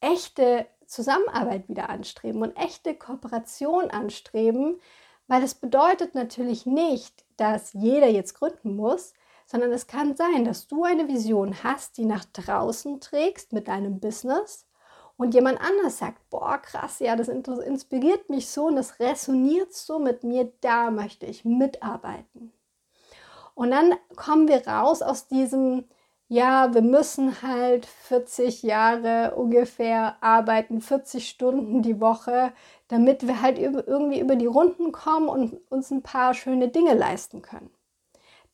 echte 0.00 0.66
Zusammenarbeit 0.86 1.68
wieder 1.68 1.90
anstreben 1.90 2.42
und 2.42 2.56
echte 2.56 2.94
Kooperation 2.94 3.90
anstreben, 3.90 4.80
weil 5.26 5.42
es 5.42 5.54
bedeutet 5.54 6.14
natürlich 6.14 6.66
nicht, 6.66 7.24
dass 7.36 7.72
jeder 7.72 8.08
jetzt 8.08 8.34
gründen 8.34 8.76
muss, 8.76 9.14
sondern 9.46 9.72
es 9.72 9.86
kann 9.86 10.16
sein, 10.16 10.44
dass 10.44 10.68
du 10.68 10.84
eine 10.84 11.08
Vision 11.08 11.62
hast, 11.64 11.98
die 11.98 12.04
nach 12.04 12.24
draußen 12.24 13.00
trägst 13.00 13.52
mit 13.52 13.68
deinem 13.68 14.00
Business 14.00 14.66
und 15.16 15.34
jemand 15.34 15.60
anders 15.60 15.98
sagt, 15.98 16.28
boah, 16.30 16.58
krass, 16.58 16.98
ja, 16.98 17.16
das 17.16 17.28
inspiriert 17.28 18.28
mich 18.28 18.48
so 18.48 18.66
und 18.66 18.76
das 18.76 19.00
resoniert 19.00 19.72
so 19.72 19.98
mit 19.98 20.24
mir, 20.24 20.52
da 20.60 20.90
möchte 20.90 21.26
ich 21.26 21.44
mitarbeiten. 21.44 22.52
Und 23.54 23.70
dann 23.70 23.94
kommen 24.16 24.48
wir 24.48 24.66
raus 24.66 25.00
aus 25.00 25.28
diesem, 25.28 25.84
ja, 26.28 26.74
wir 26.74 26.82
müssen 26.82 27.40
halt 27.40 27.86
40 27.86 28.62
Jahre 28.62 29.34
ungefähr 29.36 30.16
arbeiten, 30.20 30.82
40 30.82 31.26
Stunden 31.26 31.80
die 31.80 32.00
Woche, 32.00 32.52
damit 32.88 33.26
wir 33.26 33.40
halt 33.40 33.58
irgendwie 33.58 34.20
über 34.20 34.36
die 34.36 34.46
Runden 34.46 34.92
kommen 34.92 35.28
und 35.28 35.58
uns 35.70 35.90
ein 35.90 36.02
paar 36.02 36.34
schöne 36.34 36.68
Dinge 36.68 36.92
leisten 36.92 37.40
können. 37.40 37.70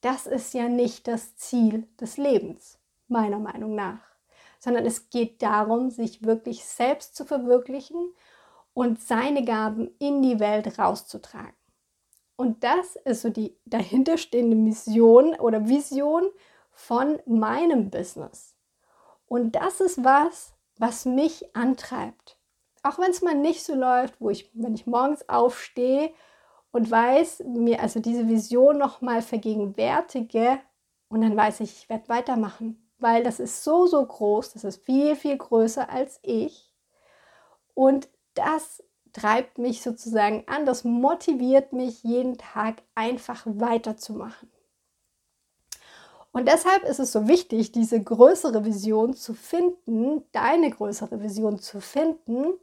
Das 0.00 0.26
ist 0.26 0.54
ja 0.54 0.68
nicht 0.68 1.08
das 1.08 1.34
Ziel 1.36 1.88
des 2.00 2.16
Lebens, 2.16 2.78
meiner 3.08 3.38
Meinung 3.38 3.74
nach, 3.74 4.00
sondern 4.62 4.86
es 4.86 5.10
geht 5.10 5.42
darum, 5.42 5.90
sich 5.90 6.24
wirklich 6.24 6.64
selbst 6.64 7.16
zu 7.16 7.24
verwirklichen 7.24 8.14
und 8.74 9.00
seine 9.00 9.44
Gaben 9.44 9.90
in 9.98 10.22
die 10.22 10.38
Welt 10.38 10.78
rauszutragen. 10.78 11.56
Und 12.36 12.62
das 12.62 12.94
ist 13.04 13.22
so 13.22 13.30
die 13.30 13.56
dahinterstehende 13.64 14.54
Mission 14.54 15.34
oder 15.34 15.68
Vision 15.68 16.30
von 16.70 17.18
meinem 17.26 17.90
Business. 17.90 18.54
Und 19.26 19.56
das 19.56 19.80
ist 19.80 20.04
was, 20.04 20.54
was 20.78 21.06
mich 21.06 21.56
antreibt. 21.56 22.38
Auch 22.84 23.00
wenn 23.00 23.10
es 23.10 23.20
mal 23.20 23.34
nicht 23.34 23.64
so 23.64 23.74
läuft, 23.74 24.20
wo 24.20 24.30
ich, 24.30 24.48
wenn 24.54 24.74
ich 24.74 24.86
morgens 24.86 25.28
aufstehe 25.28 26.12
und 26.70 26.88
weiß, 26.88 27.42
mir 27.46 27.80
also 27.80 27.98
diese 27.98 28.28
Vision 28.28 28.78
nochmal 28.78 29.22
vergegenwärtige 29.22 30.60
und 31.08 31.22
dann 31.22 31.36
weiß 31.36 31.58
ich, 31.60 31.82
ich 31.82 31.88
werde 31.88 32.08
weitermachen, 32.08 32.81
weil 33.02 33.22
das 33.22 33.40
ist 33.40 33.64
so, 33.64 33.86
so 33.86 34.04
groß, 34.04 34.52
das 34.52 34.64
ist 34.64 34.84
viel, 34.84 35.16
viel 35.16 35.36
größer 35.36 35.90
als 35.90 36.20
ich. 36.22 36.72
Und 37.74 38.08
das 38.34 38.82
treibt 39.12 39.58
mich 39.58 39.82
sozusagen 39.82 40.44
an, 40.46 40.64
das 40.64 40.84
motiviert 40.84 41.72
mich 41.72 42.02
jeden 42.02 42.38
Tag 42.38 42.82
einfach 42.94 43.42
weiterzumachen. 43.44 44.50
Und 46.32 46.48
deshalb 46.48 46.84
ist 46.84 46.98
es 46.98 47.12
so 47.12 47.28
wichtig, 47.28 47.72
diese 47.72 48.02
größere 48.02 48.64
Vision 48.64 49.14
zu 49.14 49.34
finden, 49.34 50.24
deine 50.32 50.70
größere 50.70 51.20
Vision 51.22 51.58
zu 51.58 51.80
finden. 51.80 52.54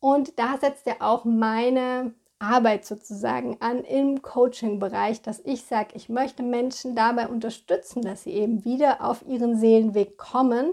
Und 0.00 0.36
da 0.38 0.58
setzt 0.58 0.84
ja 0.86 0.96
auch 0.98 1.24
meine 1.24 2.12
Arbeit 2.38 2.84
sozusagen 2.84 3.56
an 3.60 3.82
im 3.84 4.22
Coaching-Bereich, 4.22 5.22
dass 5.22 5.40
ich 5.44 5.62
sage, 5.64 5.90
ich 5.94 6.08
möchte 6.08 6.42
Menschen 6.42 6.94
dabei 6.94 7.28
unterstützen, 7.28 8.02
dass 8.02 8.24
sie 8.24 8.32
eben 8.32 8.64
wieder 8.64 9.02
auf 9.04 9.26
ihren 9.26 9.56
Seelenweg 9.58 10.18
kommen 10.18 10.72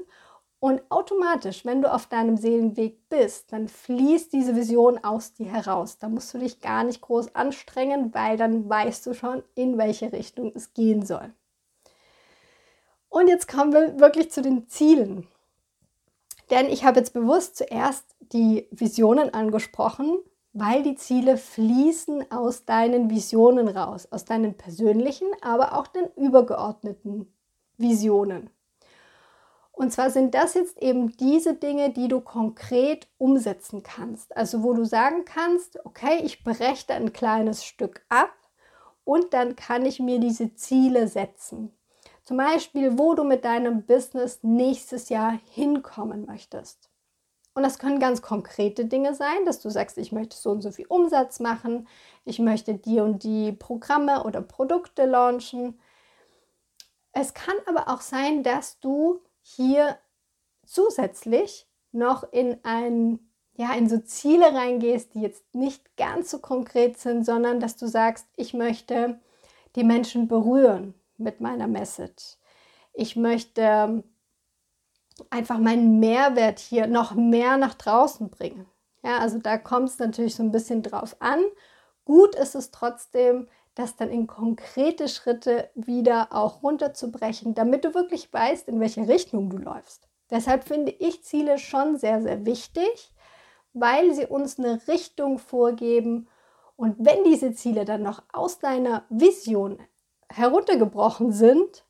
und 0.63 0.82
automatisch, 0.89 1.65
wenn 1.65 1.82
du 1.82 1.91
auf 1.91 2.08
deinem 2.08 2.38
Seelenweg 2.38 3.10
bist, 3.10 3.51
dann 3.51 3.67
fließt 3.67 4.32
diese 4.32 4.55
Vision 4.55 4.98
aus 5.03 5.34
dir 5.34 5.48
heraus. 5.51 5.98
Da 5.98 6.08
musst 6.08 6.34
du 6.34 6.38
dich 6.38 6.62
gar 6.62 6.86
nicht 6.86 7.01
groß 7.01 7.36
anstrengen, 7.36 8.13
weil 8.13 8.38
dann 8.38 8.70
weißt 8.70 9.05
du 9.05 9.13
schon, 9.13 9.43
in 9.55 9.77
welche 9.77 10.13
Richtung 10.13 10.53
es 10.55 10.74
gehen 10.74 11.05
soll. 11.05 11.34
Und 13.10 13.27
jetzt 13.27 13.50
kommen 13.50 13.74
wir 13.74 14.00
wirklich 14.00 14.32
zu 14.32 14.41
den 14.41 14.70
Zielen. 14.70 15.27
Denn 16.50 16.67
ich 16.67 16.86
habe 16.86 16.98
jetzt 17.00 17.13
bewusst 17.13 17.58
zuerst 17.58 18.15
die 18.20 18.65
Visionen 18.72 19.34
angesprochen, 19.34 20.17
weil 20.54 20.84
die 20.84 20.96
Ziele 20.96 21.38
fließen 21.38 22.32
aus 22.32 22.66
deinen 22.66 23.10
Visionen 23.10 23.68
raus, 23.68 24.08
aus 24.12 24.24
deinen 24.24 24.56
persönlichen, 24.56 25.28
aber 25.42 25.78
auch 25.78 25.88
den 25.88 26.08
übergeordneten 26.16 27.34
Visionen. 27.78 28.52
Und 29.72 29.92
zwar 29.92 30.12
sind 30.12 30.36
das 30.36 30.54
jetzt 30.54 30.80
eben 30.84 31.18
diese 31.18 31.56
Dinge, 31.56 31.90
die 31.90 32.08
du 32.08 32.22
konkret 32.22 33.08
umsetzen 33.18 33.82
kannst. 33.82 34.38
Also 34.38 34.62
wo 34.62 34.74
du 34.74 34.86
sagen 34.86 35.26
kannst, 35.26 35.84
okay, 35.84 36.22
ich 36.24 36.44
breche 36.44 36.94
ein 36.94 37.12
kleines 37.12 37.66
Stück 37.66 38.06
ab 38.08 38.34
und 39.04 39.34
dann 39.34 39.56
kann 39.56 39.86
ich 39.86 40.00
mir 40.00 40.20
diese 40.20 40.54
Ziele 40.54 41.08
setzen. 41.08 41.76
Zum 42.24 42.38
Beispiel, 42.38 43.00
wo 43.00 43.16
du 43.16 43.24
mit 43.24 43.44
deinem 43.44 43.86
Business 43.86 44.40
nächstes 44.44 45.10
Jahr 45.10 45.40
hinkommen 45.52 46.26
möchtest. 46.28 46.93
Und 47.56 47.64
das 47.64 47.78
können 47.78 48.00
ganz 48.00 48.22
konkrete 48.22 48.86
Dinge 48.86 49.14
sein, 49.14 49.46
dass 49.46 49.60
du 49.60 49.70
sagst, 49.70 49.98
ich 49.98 50.12
möchte 50.12 50.36
so 50.36 50.50
und 50.50 50.62
so 50.62 50.72
viel 50.72 50.88
Umsatz 50.88 51.40
machen, 51.40 51.88
ich 52.26 52.40
möchte 52.40 52.74
die 52.74 53.00
und 53.00 53.24
die 53.24 53.52
Programme 53.52 54.24
oder 54.24 54.42
Produkte 54.42 55.06
launchen. 55.06 55.80
Es 57.12 57.34
kann 57.34 57.56
aber 57.68 57.90
auch 57.90 58.02
sein, 58.02 58.42
dass 58.44 58.80
du 58.80 59.22
hier 59.42 59.98
zusätzlich 60.66 61.68
noch 61.92 62.24
in 62.32 62.58
ein 62.64 63.20
ja, 63.56 63.74
in 63.74 63.88
so 63.88 64.00
Ziele 64.00 64.54
reingehst, 64.54 65.14
die 65.14 65.22
jetzt 65.22 65.54
nicht 65.54 65.96
ganz 65.96 66.32
so 66.32 66.40
konkret 66.40 66.98
sind, 66.98 67.24
sondern 67.24 67.60
dass 67.60 67.76
du 67.76 67.88
sagst, 67.88 68.26
ich 68.36 68.54
möchte 68.54 69.20
die 69.76 69.84
Menschen 69.84 70.28
berühren 70.28 70.96
mit 71.18 71.40
meiner 71.40 71.68
Message. 71.68 72.38
Ich 72.94 73.16
möchte 73.16 74.04
einfach 75.29 75.60
meinen 75.60 76.00
Mehrwert 76.00 76.60
hier 76.60 76.88
noch 76.88 77.15
mehr 77.15 77.58
nach 77.58 77.74
draußen 77.74 78.29
bringen. 78.29 78.65
Ja, 79.03 79.20
also 79.20 79.38
da 79.38 79.58
kommt 79.58 79.89
es 79.89 80.00
natürlich 80.00 80.36
so 80.36 80.43
ein 80.43 80.51
bisschen 80.51 80.82
drauf 80.82 81.15
an. 81.20 81.39
Gut 82.05 82.36
ist 82.36 82.55
es 82.55 82.72
trotzdem, 82.72 83.48
das 83.75 83.96
dann 83.96 84.10
in 84.10 84.27
konkrete 84.27 85.08
Schritte 85.08 85.70
wieder 85.75 86.29
auch 86.32 86.63
runterzubrechen, 86.63 87.55
damit 87.55 87.86
du 87.86 87.93
wirklich 87.93 88.32
weißt, 88.32 88.67
in 88.67 88.79
welche 88.79 89.08
Richtung 89.08 89.50
du 89.50 89.58
läufst. 89.58 90.08
Deshalb 90.29 90.63
finde 90.63 90.91
ich 90.91 91.24
Ziele 91.24 91.58
schon 91.58 91.98
sehr, 91.98 92.22
sehr 92.22 92.46
wichtig, 92.46 93.13
weil 93.74 94.13
sie 94.13 94.25
uns 94.25 94.60
eine 94.60 94.88
Richtung 94.88 95.39
vorgeben. 95.39 96.27
Und 96.75 96.96
wenn 97.00 97.24
diese 97.24 97.53
Ziele 97.53 97.86
dann 97.86 98.03
noch 98.03 98.24
aus 98.32 98.60
deiner 98.60 99.05
Vision 99.10 99.79
heruntergebrochen 100.29 101.32
sind, 101.32 101.86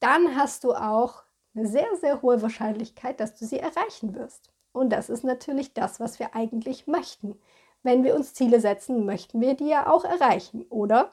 dann 0.00 0.36
hast 0.36 0.64
du 0.64 0.72
auch 0.72 1.24
eine 1.54 1.66
sehr, 1.66 1.88
sehr 2.00 2.22
hohe 2.22 2.42
Wahrscheinlichkeit, 2.42 3.20
dass 3.20 3.36
du 3.36 3.44
sie 3.44 3.58
erreichen 3.58 4.14
wirst. 4.14 4.50
Und 4.72 4.90
das 4.90 5.10
ist 5.10 5.24
natürlich 5.24 5.74
das, 5.74 6.00
was 6.00 6.18
wir 6.18 6.34
eigentlich 6.34 6.86
möchten. 6.86 7.38
Wenn 7.82 8.04
wir 8.04 8.14
uns 8.14 8.34
Ziele 8.34 8.60
setzen, 8.60 9.04
möchten 9.04 9.40
wir 9.40 9.54
die 9.54 9.68
ja 9.68 9.90
auch 9.90 10.04
erreichen, 10.04 10.66
oder? 10.68 11.12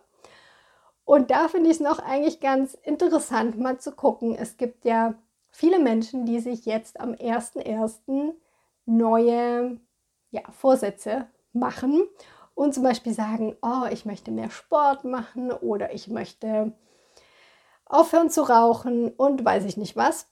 Und 1.05 1.31
da 1.31 1.47
finde 1.47 1.69
ich 1.69 1.77
es 1.77 1.81
noch 1.81 1.99
eigentlich 1.99 2.41
ganz 2.41 2.73
interessant, 2.73 3.57
mal 3.57 3.79
zu 3.79 3.93
gucken. 3.93 4.35
Es 4.35 4.57
gibt 4.57 4.83
ja 4.83 5.15
viele 5.49 5.79
Menschen, 5.79 6.25
die 6.25 6.39
sich 6.39 6.65
jetzt 6.65 6.99
am 6.99 7.13
1.1. 7.13 8.33
neue 8.85 9.79
ja, 10.31 10.41
Vorsätze 10.51 11.27
machen 11.53 12.03
und 12.53 12.73
zum 12.73 12.83
Beispiel 12.83 13.13
sagen, 13.13 13.55
oh, 13.61 13.85
ich 13.89 14.05
möchte 14.05 14.31
mehr 14.31 14.49
Sport 14.49 15.05
machen 15.05 15.51
oder 15.51 15.93
ich 15.93 16.09
möchte 16.09 16.73
aufhören 17.89 18.29
zu 18.29 18.43
rauchen 18.43 19.09
und 19.09 19.43
weiß 19.43 19.65
ich 19.65 19.77
nicht 19.77 19.95
was. 19.95 20.27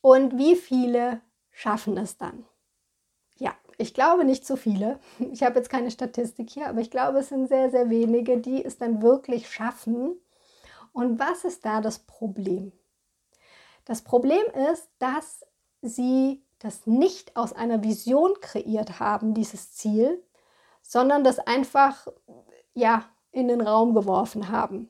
Und 0.00 0.36
wie 0.38 0.56
viele 0.56 1.20
schaffen 1.50 1.96
es 1.96 2.16
dann? 2.16 2.44
Ich 3.78 3.92
glaube 3.92 4.24
nicht 4.24 4.46
so 4.46 4.56
viele. 4.56 4.98
Ich 5.18 5.42
habe 5.42 5.56
jetzt 5.56 5.70
keine 5.70 5.90
Statistik 5.90 6.50
hier, 6.50 6.68
aber 6.68 6.80
ich 6.80 6.90
glaube, 6.90 7.18
es 7.18 7.28
sind 7.28 7.48
sehr, 7.48 7.70
sehr 7.70 7.90
wenige, 7.90 8.38
die 8.38 8.64
es 8.64 8.78
dann 8.78 9.02
wirklich 9.02 9.50
schaffen. 9.50 10.18
Und 10.92 11.18
was 11.18 11.44
ist 11.44 11.64
da 11.64 11.80
das 11.80 11.98
Problem? 11.98 12.72
Das 13.84 14.02
Problem 14.02 14.44
ist, 14.72 14.88
dass 14.98 15.44
sie 15.82 16.42
das 16.58 16.86
nicht 16.86 17.36
aus 17.36 17.52
einer 17.52 17.82
Vision 17.82 18.32
kreiert 18.40 18.98
haben, 18.98 19.34
dieses 19.34 19.72
Ziel, 19.72 20.24
sondern 20.82 21.22
das 21.22 21.38
einfach 21.38 22.08
ja 22.72 23.04
in 23.30 23.48
den 23.48 23.60
Raum 23.60 23.94
geworfen 23.94 24.48
haben. 24.48 24.88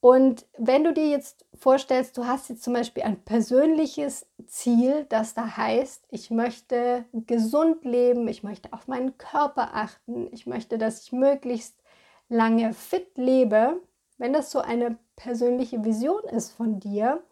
Und 0.00 0.46
wenn 0.56 0.84
du 0.84 0.92
dir 0.92 1.08
jetzt 1.08 1.44
vorstellst, 1.54 2.16
du 2.16 2.26
hast 2.26 2.48
jetzt 2.48 2.62
zum 2.62 2.74
Beispiel 2.74 3.02
ein 3.02 3.24
persönliches 3.24 4.26
Ziel, 4.46 5.06
das 5.08 5.34
da 5.34 5.56
heißt, 5.56 6.04
ich 6.10 6.30
möchte 6.30 7.04
gesund 7.12 7.84
leben, 7.84 8.28
ich 8.28 8.42
möchte 8.42 8.72
auf 8.72 8.88
meinen 8.88 9.18
Körper 9.18 9.74
achten, 9.74 10.28
ich 10.32 10.46
möchte, 10.46 10.78
dass 10.78 11.02
ich 11.02 11.12
möglichst 11.12 11.82
lange 12.28 12.72
fit 12.72 13.16
lebe, 13.16 13.80
wenn 14.18 14.32
das 14.32 14.50
so 14.50 14.60
eine 14.60 14.98
persönliche 15.16 15.84
Vision 15.84 16.22
ist 16.24 16.52
von 16.52 16.78
dir 16.78 17.22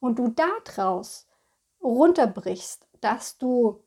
und 0.00 0.18
du 0.18 0.28
daraus 0.28 1.26
runterbrichst 1.82 2.88
dass 3.00 3.38
du 3.38 3.82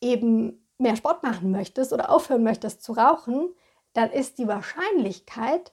eben 0.00 0.66
mehr 0.78 0.96
Sport 0.96 1.22
machen 1.22 1.50
möchtest 1.50 1.92
oder 1.92 2.10
aufhören 2.10 2.42
möchtest 2.42 2.82
zu 2.82 2.92
rauchen, 2.92 3.54
dann 3.92 4.10
ist 4.10 4.38
die 4.38 4.48
Wahrscheinlichkeit, 4.48 5.72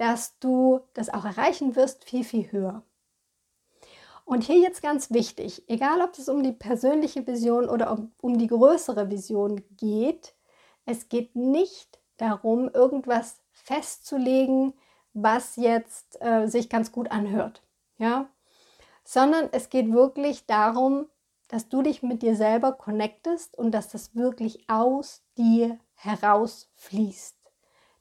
dass 0.00 0.38
du 0.38 0.80
das 0.94 1.10
auch 1.10 1.26
erreichen 1.26 1.76
wirst, 1.76 2.04
viel, 2.04 2.24
viel 2.24 2.50
höher. 2.52 2.82
Und 4.24 4.44
hier 4.44 4.56
jetzt 4.56 4.80
ganz 4.80 5.10
wichtig, 5.10 5.68
egal 5.68 6.00
ob 6.00 6.16
es 6.16 6.30
um 6.30 6.42
die 6.42 6.52
persönliche 6.52 7.26
Vision 7.26 7.68
oder 7.68 7.92
um, 7.92 8.10
um 8.22 8.38
die 8.38 8.46
größere 8.46 9.10
Vision 9.10 9.62
geht, 9.76 10.34
es 10.86 11.10
geht 11.10 11.36
nicht 11.36 12.00
darum, 12.16 12.70
irgendwas 12.70 13.42
festzulegen, 13.50 14.72
was 15.12 15.56
jetzt 15.56 16.16
äh, 16.22 16.46
sich 16.46 16.70
ganz 16.70 16.92
gut 16.92 17.10
anhört, 17.10 17.62
ja, 17.98 18.30
sondern 19.04 19.50
es 19.52 19.68
geht 19.68 19.92
wirklich 19.92 20.46
darum, 20.46 21.08
dass 21.48 21.68
du 21.68 21.82
dich 21.82 22.02
mit 22.02 22.22
dir 22.22 22.36
selber 22.36 22.72
connectest 22.72 23.58
und 23.58 23.72
dass 23.72 23.88
das 23.88 24.14
wirklich 24.14 24.64
aus 24.66 25.22
dir 25.36 25.78
herausfließt, 25.94 27.36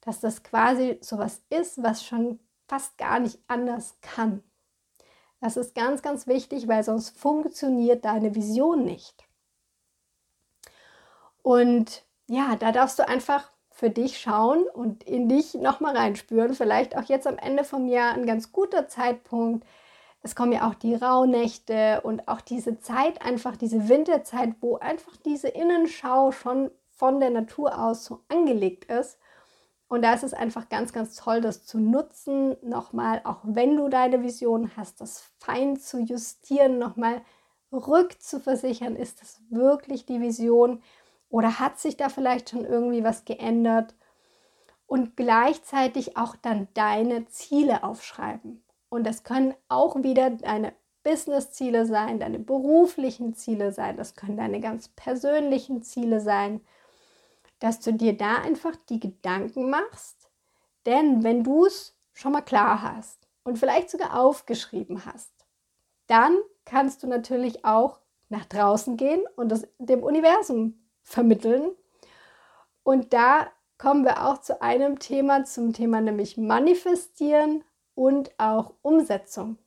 dass 0.02 0.20
das 0.20 0.44
quasi 0.44 0.98
sowas 1.02 1.42
ist, 1.50 1.82
was 1.84 2.04
schon 2.04 2.40
fast 2.68 2.98
gar 2.98 3.20
nicht 3.20 3.40
anders 3.48 3.98
kann. 4.02 4.44
Das 5.42 5.58
ist 5.58 5.74
ganz, 5.74 6.02
ganz 6.02 6.28
wichtig, 6.28 6.68
weil 6.68 6.84
sonst 6.84 7.18
funktioniert 7.18 8.06
deine 8.06 8.36
Vision 8.36 8.84
nicht. 8.84 9.24
Und 11.42 12.04
ja, 12.28 12.56
da 12.58 12.72
darfst 12.72 13.00
du 13.00 13.08
einfach 13.08 13.50
für 13.72 13.90
dich 13.90 14.20
schauen 14.20 14.66
und 14.74 15.04
in 15.06 15.30
dich 15.30 15.54
nochmal 15.54 15.96
reinspüren. 15.96 16.54
Vielleicht 16.54 16.98
auch 16.98 17.04
jetzt 17.04 17.26
am 17.26 17.38
Ende 17.38 17.64
vom 17.64 17.88
Jahr 17.88 18.14
ein 18.14 18.26
ganz 18.26 18.52
guter 18.52 18.90
Zeitpunkt. 18.90 19.66
Es 20.22 20.36
kommen 20.36 20.52
ja 20.52 20.68
auch 20.68 20.76
die 20.76 20.96
Rauhnächte 20.96 22.02
und 22.02 22.28
auch 22.28 22.42
diese 22.42 22.80
Zeit, 22.82 23.22
einfach 23.22 23.56
diese 23.56 23.88
Winterzeit, 23.88 24.56
wo 24.60 24.76
einfach 24.76 25.16
diese 25.26 25.48
Innenschau 25.48 26.34
schon 26.34 26.72
von 26.92 27.22
der 27.22 27.30
Natur 27.30 27.82
aus 27.82 28.04
so 28.04 28.20
angelegt 28.28 28.86
ist. 28.92 29.18
Und 29.90 30.04
da 30.04 30.14
ist 30.14 30.24
es 30.24 30.36
einfach 30.36 30.70
ganz, 30.70 30.94
ganz 30.94 31.16
toll, 31.16 31.42
das 31.42 31.66
zu 31.66 31.80
nutzen, 31.80 32.56
nochmal, 32.62 33.22
auch 33.24 33.40
wenn 33.44 33.76
du 33.76 33.90
deine 33.90 34.22
Vision 34.24 34.72
hast, 34.78 35.02
das 35.02 35.24
fein 35.40 35.78
zu 35.78 36.00
justieren, 36.00 36.78
nochmal 36.78 37.22
rückzuversichern, 37.72 38.96
ist 38.96 39.22
das 39.22 39.42
wirklich 39.50 40.06
die 40.06 40.22
Vision, 40.22 40.82
oder 41.30 41.60
hat 41.60 41.80
sich 41.80 41.98
da 41.98 42.10
vielleicht 42.10 42.52
schon 42.52 42.66
irgendwie 42.66 43.04
was 43.04 43.26
geändert? 43.26 43.96
Und 44.86 45.18
gleichzeitig 45.18 46.18
auch 46.18 46.36
dann 46.36 46.68
deine 46.74 47.26
Ziele 47.26 47.84
aufschreiben. 47.84 48.64
Und 48.90 49.06
das 49.06 49.24
können 49.24 49.54
auch 49.70 49.96
wieder 50.04 50.30
deine 50.32 50.74
Business-Ziele 51.04 51.86
sein, 51.88 52.20
deine 52.20 52.40
beruflichen 52.40 53.34
Ziele 53.34 53.72
sein, 53.72 53.98
das 53.98 54.16
können 54.16 54.38
deine 54.38 54.60
ganz 54.60 54.90
persönlichen 54.90 55.82
Ziele 55.82 56.20
sein, 56.22 56.62
dass 57.60 57.80
du 57.80 57.94
dir 57.94 58.18
da 58.18 58.38
einfach 58.42 58.76
die 58.90 59.00
Gedanken 59.00 59.70
machst. 59.70 60.30
Denn 60.86 61.24
wenn 61.24 61.44
du 61.44 61.66
es 61.66 61.96
schon 62.14 62.32
mal 62.32 62.42
klar 62.42 62.82
hast 62.82 63.28
und 63.44 63.60
vielleicht 63.60 63.90
sogar 63.90 64.20
aufgeschrieben 64.20 65.06
hast, 65.06 65.32
dann 66.08 66.38
kannst 66.66 67.04
du 67.04 67.08
natürlich 67.08 67.66
auch 67.66 68.00
nach 68.30 68.46
draußen 68.46 68.98
gehen 68.98 69.24
und 69.36 69.50
das 69.50 69.68
dem 69.78 70.04
Universum 70.04 70.80
vermitteln. 71.04 71.72
Und 72.84 73.14
da 73.14 73.48
kommen 73.78 74.06
wir 74.06 74.28
auch 74.28 74.40
zu 74.40 74.62
einem 74.62 75.00
Thema, 75.00 75.46
zum 75.46 75.74
Thema 75.74 76.02
nämlich 76.02 76.38
Manifestieren 76.38 77.64
und 77.96 78.32
auch 78.38 78.74
Umsetzung. 78.82 79.58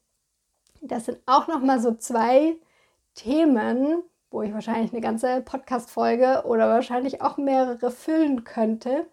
Das 0.81 1.07
sind 1.07 1.19
auch 1.27 1.49
noch 1.49 1.61
mal 1.61 1.81
so 1.81 1.95
zwei 1.95 2.57
Themen, 3.15 4.03
wo 4.33 4.43
ich 4.43 4.53
wahrscheinlich 4.53 4.93
eine 4.93 5.01
ganze 5.01 5.41
Podcast-Folge 5.43 6.45
oder 6.47 6.69
wahrscheinlich 6.69 7.23
auch 7.23 7.37
mehrere 7.37 7.91
füllen 7.91 8.45
könnte. 8.45 9.07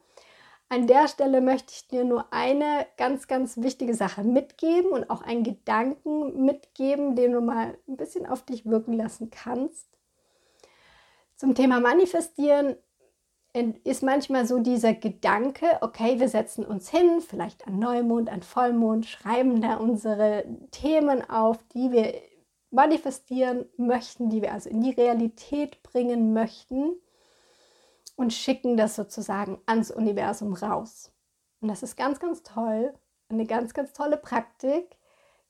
An 0.69 0.85
der 0.85 1.07
Stelle 1.07 1.41
möchte 1.41 1.73
ich 1.73 1.87
dir 1.87 2.03
nur 2.03 2.31
eine 2.31 2.85
ganz, 2.97 3.27
ganz 3.27 3.57
wichtige 3.57 3.95
Sache 3.95 4.23
mitgeben 4.23 4.91
und 4.91 5.09
auch 5.09 5.23
einen 5.23 5.43
Gedanken 5.43 6.45
mitgeben, 6.45 7.15
den 7.15 7.31
du 7.31 7.41
mal 7.41 7.77
ein 7.87 7.97
bisschen 7.97 8.27
auf 8.27 8.43
dich 8.43 8.65
wirken 8.65 8.93
lassen 8.93 9.31
kannst. 9.31 9.87
Zum 11.35 11.55
Thema 11.55 11.79
Manifestieren 11.79 12.75
ist 13.83 14.03
manchmal 14.03 14.45
so 14.45 14.59
dieser 14.59 14.93
Gedanke, 14.93 15.65
okay, 15.81 16.19
wir 16.19 16.29
setzen 16.29 16.63
uns 16.63 16.89
hin, 16.89 17.19
vielleicht 17.19 17.65
an 17.65 17.79
Neumond, 17.79 18.29
an 18.29 18.43
Vollmond, 18.43 19.07
schreiben 19.07 19.61
da 19.61 19.77
unsere 19.77 20.45
Themen 20.69 21.27
auf, 21.27 21.57
die 21.73 21.91
wir 21.91 22.13
manifestieren 22.71 23.65
möchten, 23.77 24.29
die 24.29 24.41
wir 24.41 24.53
also 24.53 24.69
in 24.69 24.81
die 24.81 24.91
Realität 24.91 25.81
bringen 25.83 26.33
möchten 26.33 26.93
und 28.15 28.33
schicken 28.33 28.77
das 28.77 28.95
sozusagen 28.95 29.59
ans 29.65 29.91
Universum 29.91 30.53
raus. 30.53 31.11
Und 31.61 31.69
das 31.69 31.83
ist 31.83 31.95
ganz, 31.95 32.19
ganz 32.19 32.43
toll, 32.43 32.93
eine 33.29 33.45
ganz, 33.45 33.73
ganz 33.73 33.93
tolle 33.93 34.17
Praktik. 34.17 34.97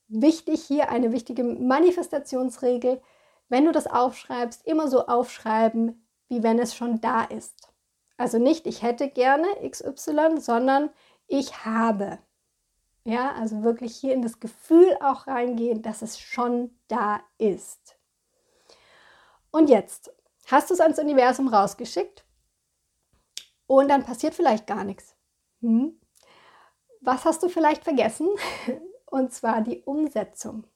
Wichtig 0.08 0.64
hier 0.64 0.90
eine 0.90 1.12
wichtige 1.12 1.44
Manifestationsregel, 1.44 3.00
wenn 3.48 3.64
du 3.64 3.72
das 3.72 3.86
aufschreibst, 3.86 4.66
immer 4.66 4.88
so 4.88 5.06
aufschreiben, 5.06 6.06
wie 6.28 6.42
wenn 6.42 6.58
es 6.58 6.74
schon 6.74 7.00
da 7.00 7.24
ist. 7.24 7.68
Also 8.16 8.38
nicht, 8.38 8.66
ich 8.66 8.82
hätte 8.82 9.08
gerne 9.08 9.46
XY, 9.68 10.40
sondern 10.40 10.90
ich 11.26 11.64
habe. 11.64 12.18
Ja, 13.04 13.32
also 13.32 13.62
wirklich 13.62 13.96
hier 13.96 14.14
in 14.14 14.22
das 14.22 14.40
Gefühl 14.40 14.96
auch 15.00 15.26
reingehen, 15.26 15.82
dass 15.82 16.02
es 16.02 16.18
schon 16.18 16.70
da 16.88 17.20
ist. 17.38 17.96
Und 19.50 19.70
jetzt 19.70 20.12
hast 20.46 20.70
du 20.70 20.74
es 20.74 20.80
ans 20.80 20.98
Universum 20.98 21.48
rausgeschickt 21.48 22.24
und 23.66 23.88
dann 23.88 24.04
passiert 24.04 24.34
vielleicht 24.34 24.66
gar 24.66 24.84
nichts. 24.84 25.16
Hm? 25.60 25.98
Was 27.00 27.24
hast 27.24 27.42
du 27.42 27.48
vielleicht 27.48 27.84
vergessen? 27.84 28.28
Und 29.06 29.32
zwar 29.32 29.62
die 29.62 29.82
Umsetzung. 29.82 30.66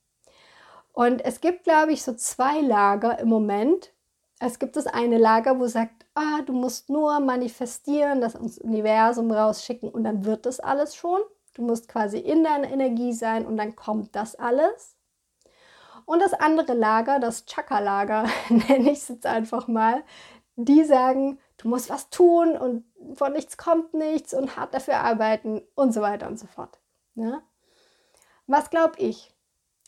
Und 0.92 1.24
es 1.24 1.40
gibt, 1.40 1.64
glaube 1.64 1.92
ich, 1.92 2.02
so 2.02 2.14
zwei 2.14 2.60
Lager 2.60 3.18
im 3.18 3.28
Moment. 3.28 3.92
Es 4.40 4.58
gibt 4.58 4.76
das 4.76 4.86
eine 4.86 5.18
Lager, 5.18 5.58
wo 5.60 5.66
sagt, 5.66 6.06
ah, 6.14 6.42
du 6.42 6.52
musst 6.52 6.88
nur 6.88 7.20
manifestieren, 7.20 8.20
das 8.20 8.34
ins 8.34 8.58
Universum 8.58 9.30
rausschicken 9.30 9.88
und 9.88 10.04
dann 10.04 10.24
wird 10.24 10.46
das 10.46 10.60
alles 10.60 10.96
schon. 10.96 11.20
Du 11.54 11.62
musst 11.62 11.88
quasi 11.88 12.18
in 12.18 12.44
deiner 12.44 12.70
Energie 12.70 13.12
sein 13.12 13.46
und 13.46 13.56
dann 13.56 13.76
kommt 13.76 14.14
das 14.14 14.34
alles. 14.34 14.96
Und 16.04 16.20
das 16.20 16.34
andere 16.34 16.74
Lager, 16.74 17.18
das 17.18 17.46
Chakra-Lager, 17.46 18.28
nenne 18.48 18.90
ich 18.90 18.98
es 18.98 19.08
jetzt 19.08 19.26
einfach 19.26 19.68
mal, 19.68 20.04
die 20.56 20.84
sagen, 20.84 21.38
du 21.56 21.68
musst 21.68 21.90
was 21.90 22.10
tun 22.10 22.56
und 22.56 22.84
von 23.16 23.32
nichts 23.32 23.56
kommt 23.56 23.94
nichts 23.94 24.34
und 24.34 24.56
hart 24.56 24.74
dafür 24.74 24.98
arbeiten 24.98 25.62
und 25.74 25.92
so 25.92 26.00
weiter 26.00 26.26
und 26.26 26.38
so 26.38 26.46
fort. 26.46 26.78
Ja? 27.14 27.24
Ne? 27.24 27.42
Was 28.46 28.68
glaube 28.68 28.98
ich? 28.98 29.32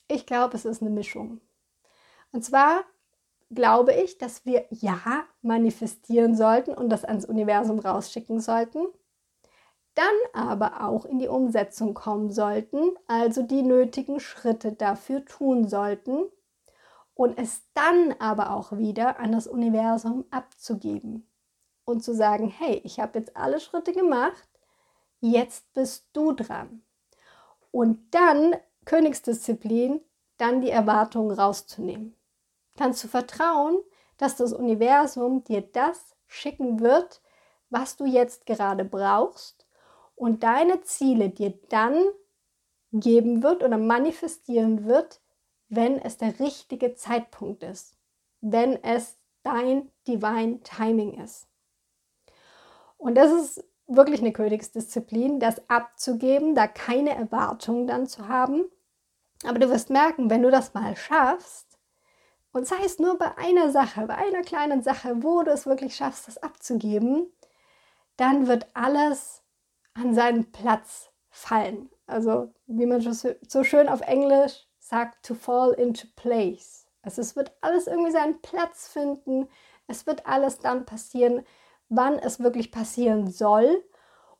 Ich 0.08 0.24
glaube, 0.24 0.56
es 0.56 0.64
ist 0.64 0.80
eine 0.80 0.90
Mischung. 0.90 1.40
Und 2.32 2.42
zwar 2.42 2.84
glaube 3.50 3.92
ich, 3.92 4.18
dass 4.18 4.44
wir 4.46 4.66
ja 4.70 5.24
manifestieren 5.42 6.36
sollten 6.36 6.72
und 6.72 6.88
das 6.88 7.04
ans 7.04 7.24
Universum 7.26 7.78
rausschicken 7.78 8.40
sollten, 8.40 8.86
dann 9.96 10.14
aber 10.32 10.86
auch 10.86 11.06
in 11.06 11.18
die 11.18 11.28
Umsetzung 11.28 11.94
kommen 11.94 12.30
sollten, 12.30 12.96
also 13.08 13.42
die 13.42 13.62
nötigen 13.62 14.20
Schritte 14.20 14.72
dafür 14.72 15.24
tun 15.24 15.66
sollten 15.66 16.26
und 17.14 17.38
es 17.38 17.62
dann 17.72 18.14
aber 18.18 18.52
auch 18.52 18.72
wieder 18.72 19.18
an 19.18 19.32
das 19.32 19.46
Universum 19.46 20.26
abzugeben 20.30 21.26
und 21.86 22.04
zu 22.04 22.14
sagen, 22.14 22.48
hey, 22.48 22.82
ich 22.84 23.00
habe 23.00 23.18
jetzt 23.18 23.36
alle 23.36 23.58
Schritte 23.58 23.92
gemacht, 23.92 24.48
jetzt 25.20 25.72
bist 25.72 26.08
du 26.12 26.32
dran. 26.32 26.82
Und 27.70 28.14
dann 28.14 28.54
Königsdisziplin, 28.84 30.00
dann 30.36 30.60
die 30.60 30.70
Erwartungen 30.70 31.30
rauszunehmen. 31.30 32.14
Kannst 32.76 33.02
du 33.02 33.08
vertrauen, 33.08 33.80
dass 34.18 34.36
das 34.36 34.52
Universum 34.52 35.42
dir 35.42 35.62
das 35.62 36.14
schicken 36.26 36.80
wird, 36.80 37.22
was 37.70 37.96
du 37.96 38.04
jetzt 38.04 38.44
gerade 38.44 38.84
brauchst 38.84 39.55
und 40.16 40.42
deine 40.42 40.82
Ziele 40.82 41.30
dir 41.30 41.54
dann 41.68 42.02
geben 42.92 43.42
wird 43.42 43.62
oder 43.62 43.78
manifestieren 43.78 44.86
wird, 44.86 45.20
wenn 45.68 45.98
es 45.98 46.16
der 46.16 46.40
richtige 46.40 46.94
Zeitpunkt 46.94 47.62
ist, 47.62 47.96
wenn 48.40 48.82
es 48.82 49.16
dein 49.42 49.90
Divine 50.08 50.60
Timing 50.62 51.22
ist. 51.22 51.46
Und 52.96 53.14
das 53.14 53.30
ist 53.30 53.64
wirklich 53.86 54.20
eine 54.20 54.32
Königsdisziplin, 54.32 55.38
das 55.38 55.68
abzugeben, 55.68 56.54
da 56.54 56.66
keine 56.66 57.14
Erwartungen 57.14 57.86
dann 57.86 58.06
zu 58.06 58.26
haben. 58.26 58.64
Aber 59.44 59.58
du 59.58 59.68
wirst 59.70 59.90
merken, 59.90 60.30
wenn 60.30 60.42
du 60.42 60.50
das 60.50 60.74
mal 60.74 60.96
schaffst, 60.96 61.66
und 62.52 62.66
sei 62.66 62.82
es 62.86 62.98
nur 62.98 63.18
bei 63.18 63.36
einer 63.36 63.70
Sache, 63.70 64.06
bei 64.06 64.14
einer 64.14 64.40
kleinen 64.40 64.82
Sache, 64.82 65.22
wo 65.22 65.42
du 65.42 65.50
es 65.50 65.66
wirklich 65.66 65.94
schaffst, 65.94 66.26
das 66.26 66.38
abzugeben, 66.38 67.30
dann 68.16 68.46
wird 68.46 68.66
alles 68.72 69.42
an 69.96 70.14
seinen 70.14 70.52
Platz 70.52 71.10
fallen. 71.30 71.90
Also, 72.06 72.52
wie 72.66 72.86
man 72.86 73.00
so 73.00 73.64
schön 73.64 73.88
auf 73.88 74.00
Englisch 74.02 74.66
sagt, 74.78 75.26
to 75.26 75.34
fall 75.34 75.72
into 75.72 76.06
place. 76.14 76.86
Also 77.02 77.20
es 77.20 77.36
wird 77.36 77.52
alles 77.60 77.86
irgendwie 77.86 78.12
seinen 78.12 78.40
Platz 78.42 78.88
finden. 78.88 79.48
Es 79.86 80.06
wird 80.06 80.26
alles 80.26 80.58
dann 80.58 80.86
passieren, 80.86 81.44
wann 81.88 82.18
es 82.18 82.40
wirklich 82.40 82.72
passieren 82.72 83.30
soll. 83.30 83.84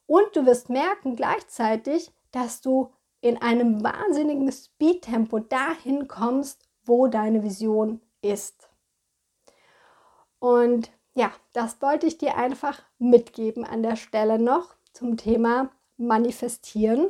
Und 0.07 0.35
du 0.35 0.47
wirst 0.47 0.69
merken 0.69 1.17
gleichzeitig, 1.17 2.13
dass 2.31 2.61
du 2.61 2.93
in 3.21 3.41
einem 3.41 3.83
wahnsinnigen 3.83 4.51
Speedtempo 4.53 5.41
dahin 5.41 6.07
kommst, 6.07 6.63
wo 6.85 7.09
deine 7.09 7.43
Vision 7.43 8.01
ist. 8.23 8.69
Und 10.39 10.91
ja, 11.15 11.33
das 11.53 11.81
wollte 11.83 12.07
ich 12.07 12.19
dir 12.19 12.37
einfach 12.37 12.83
mitgeben 12.99 13.65
an 13.65 13.83
der 13.83 13.97
Stelle 13.97 14.39
noch 14.39 14.77
zum 14.97 15.17
Thema 15.17 15.71
Manifestieren 15.99 17.09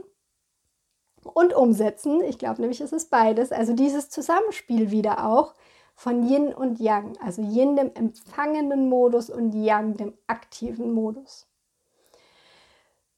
und 1.23 1.55
Umsetzen. 1.55 2.21
Ich 2.23 2.39
glaube 2.39 2.61
nämlich, 2.61 2.81
es 2.81 2.93
ist 2.93 3.11
beides. 3.11 3.53
Also 3.53 3.73
dieses 3.73 4.11
Zusammenspiel 4.11 4.91
wieder 4.91 5.27
auch 5.27 5.55
von 5.95 6.29
Yin 6.29 6.53
und 6.53 6.81
Yang. 6.81 7.17
Also 7.21 7.43
Yin 7.43 7.77
dem 7.77 7.93
empfangenden 7.95 8.89
Modus 8.89 9.31
und 9.31 9.53
Yang 9.53 9.97
dem 9.97 10.15
aktiven 10.27 10.93
Modus. 10.93 11.47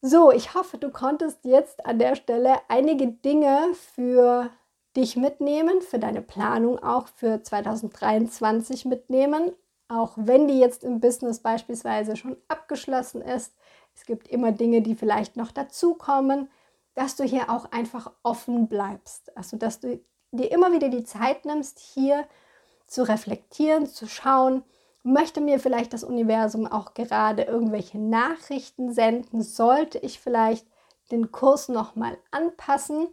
So, 0.01 0.31
ich 0.31 0.55
hoffe, 0.55 0.79
du 0.79 0.91
konntest 0.91 1.45
jetzt 1.45 1.85
an 1.85 1.99
der 1.99 2.15
Stelle 2.15 2.59
einige 2.69 3.09
Dinge 3.09 3.73
für 3.95 4.51
dich 4.97 5.17
mitnehmen, 5.17 5.83
für 5.83 5.99
deine 5.99 6.23
Planung 6.23 6.79
auch 6.79 7.09
für 7.09 7.43
2023 7.43 8.85
mitnehmen, 8.85 9.53
auch 9.89 10.13
wenn 10.17 10.47
die 10.47 10.61
jetzt 10.61 10.85
im 10.85 11.01
Business 11.01 11.41
beispielsweise 11.41 12.17
schon 12.17 12.37
abgeschlossen 12.47 13.23
ist. 13.23 13.55
Es 13.99 14.07
gibt 14.07 14.29
immer 14.29 14.53
Dinge, 14.53 14.81
die 14.81 14.95
vielleicht 14.95 15.37
noch 15.37 15.51
dazukommen, 15.51 16.49
dass 16.95 17.17
du 17.17 17.25
hier 17.25 17.51
auch 17.51 17.73
einfach 17.73 18.13
offen 18.23 18.69
bleibst. 18.69 19.37
Also, 19.37 19.57
dass 19.57 19.81
du 19.81 20.01
dir 20.31 20.53
immer 20.53 20.73
wieder 20.73 20.89
die 20.89 21.03
Zeit 21.03 21.45
nimmst, 21.45 21.81
hier 21.81 22.25
zu 22.87 23.03
reflektieren, 23.03 23.87
zu 23.87 24.07
schauen, 24.07 24.63
möchte 25.03 25.41
mir 25.41 25.59
vielleicht 25.59 25.93
das 25.93 26.05
Universum 26.05 26.69
auch 26.69 26.95
gerade 26.95 27.43
irgendwelche 27.43 27.99
Nachrichten 27.99 28.93
senden, 28.93 29.43
sollte 29.43 29.99
ich 29.99 30.21
vielleicht 30.21 30.67
den 31.11 31.33
Kurs 31.33 31.69
nochmal 31.69 32.17
anpassen 32.31 33.09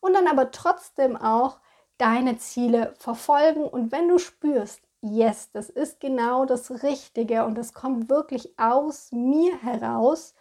und 0.00 0.14
dann 0.14 0.26
aber 0.26 0.52
trotzdem 0.52 1.18
auch 1.18 1.58
deine 1.98 2.38
Ziele 2.38 2.94
verfolgen. 2.98 3.64
Und 3.64 3.92
wenn 3.92 4.08
du 4.08 4.18
spürst, 4.18 4.80
yes, 5.02 5.50
das 5.52 5.70
ist 5.70 6.00
genau 6.00 6.44
das 6.44 6.82
Richtige 6.82 7.44
und 7.44 7.58
es 7.58 7.72
kommt 7.72 8.08
wirklich 8.08 8.58
aus 8.58 9.12
mir 9.12 9.56
heraus, 9.62 10.34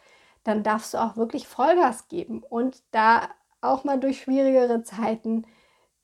dann 0.44 0.64
darfst 0.64 0.94
du 0.94 0.98
auch 0.98 1.18
wirklich 1.18 1.48
Vollgas 1.48 2.08
geben 2.08 2.44
und 2.44 2.84
da 2.92 3.30
auch 3.62 3.84
mal 3.84 4.00
durch 4.00 4.22
schwierigere 4.22 4.84
Zeiten 4.84 5.46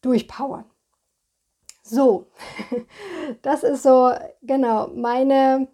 durchpowern. 0.01 0.65
So, 1.83 2.27
das 3.41 3.63
ist 3.63 3.83
so 3.83 4.11
genau 4.41 4.87
meine, 4.87 5.67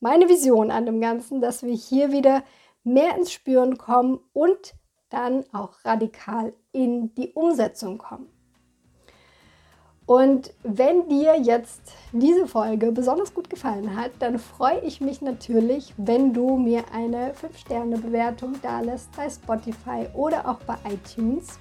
meine 0.00 0.28
Vision 0.28 0.70
an 0.70 0.86
dem 0.86 1.00
Ganzen, 1.00 1.40
dass 1.40 1.62
wir 1.62 1.74
hier 1.74 2.12
wieder 2.12 2.44
mehr 2.84 3.16
ins 3.16 3.32
Spüren 3.32 3.78
kommen 3.78 4.20
und 4.32 4.74
dann 5.08 5.44
auch 5.52 5.84
radikal 5.84 6.52
in 6.72 7.14
die 7.14 7.32
Umsetzung 7.32 7.98
kommen. 7.98 8.37
Und 10.08 10.54
wenn 10.62 11.06
dir 11.10 11.38
jetzt 11.38 11.82
diese 12.12 12.46
Folge 12.46 12.92
besonders 12.92 13.34
gut 13.34 13.50
gefallen 13.50 13.94
hat, 13.94 14.12
dann 14.20 14.38
freue 14.38 14.80
ich 14.80 15.02
mich 15.02 15.20
natürlich, 15.20 15.92
wenn 15.98 16.32
du 16.32 16.56
mir 16.56 16.82
eine 16.94 17.34
5-Sterne-Bewertung 17.34 18.54
da 18.62 18.80
lässt 18.80 19.14
bei 19.14 19.28
Spotify 19.28 20.06
oder 20.14 20.48
auch 20.48 20.60
bei 20.60 20.76
iTunes. 20.90 21.58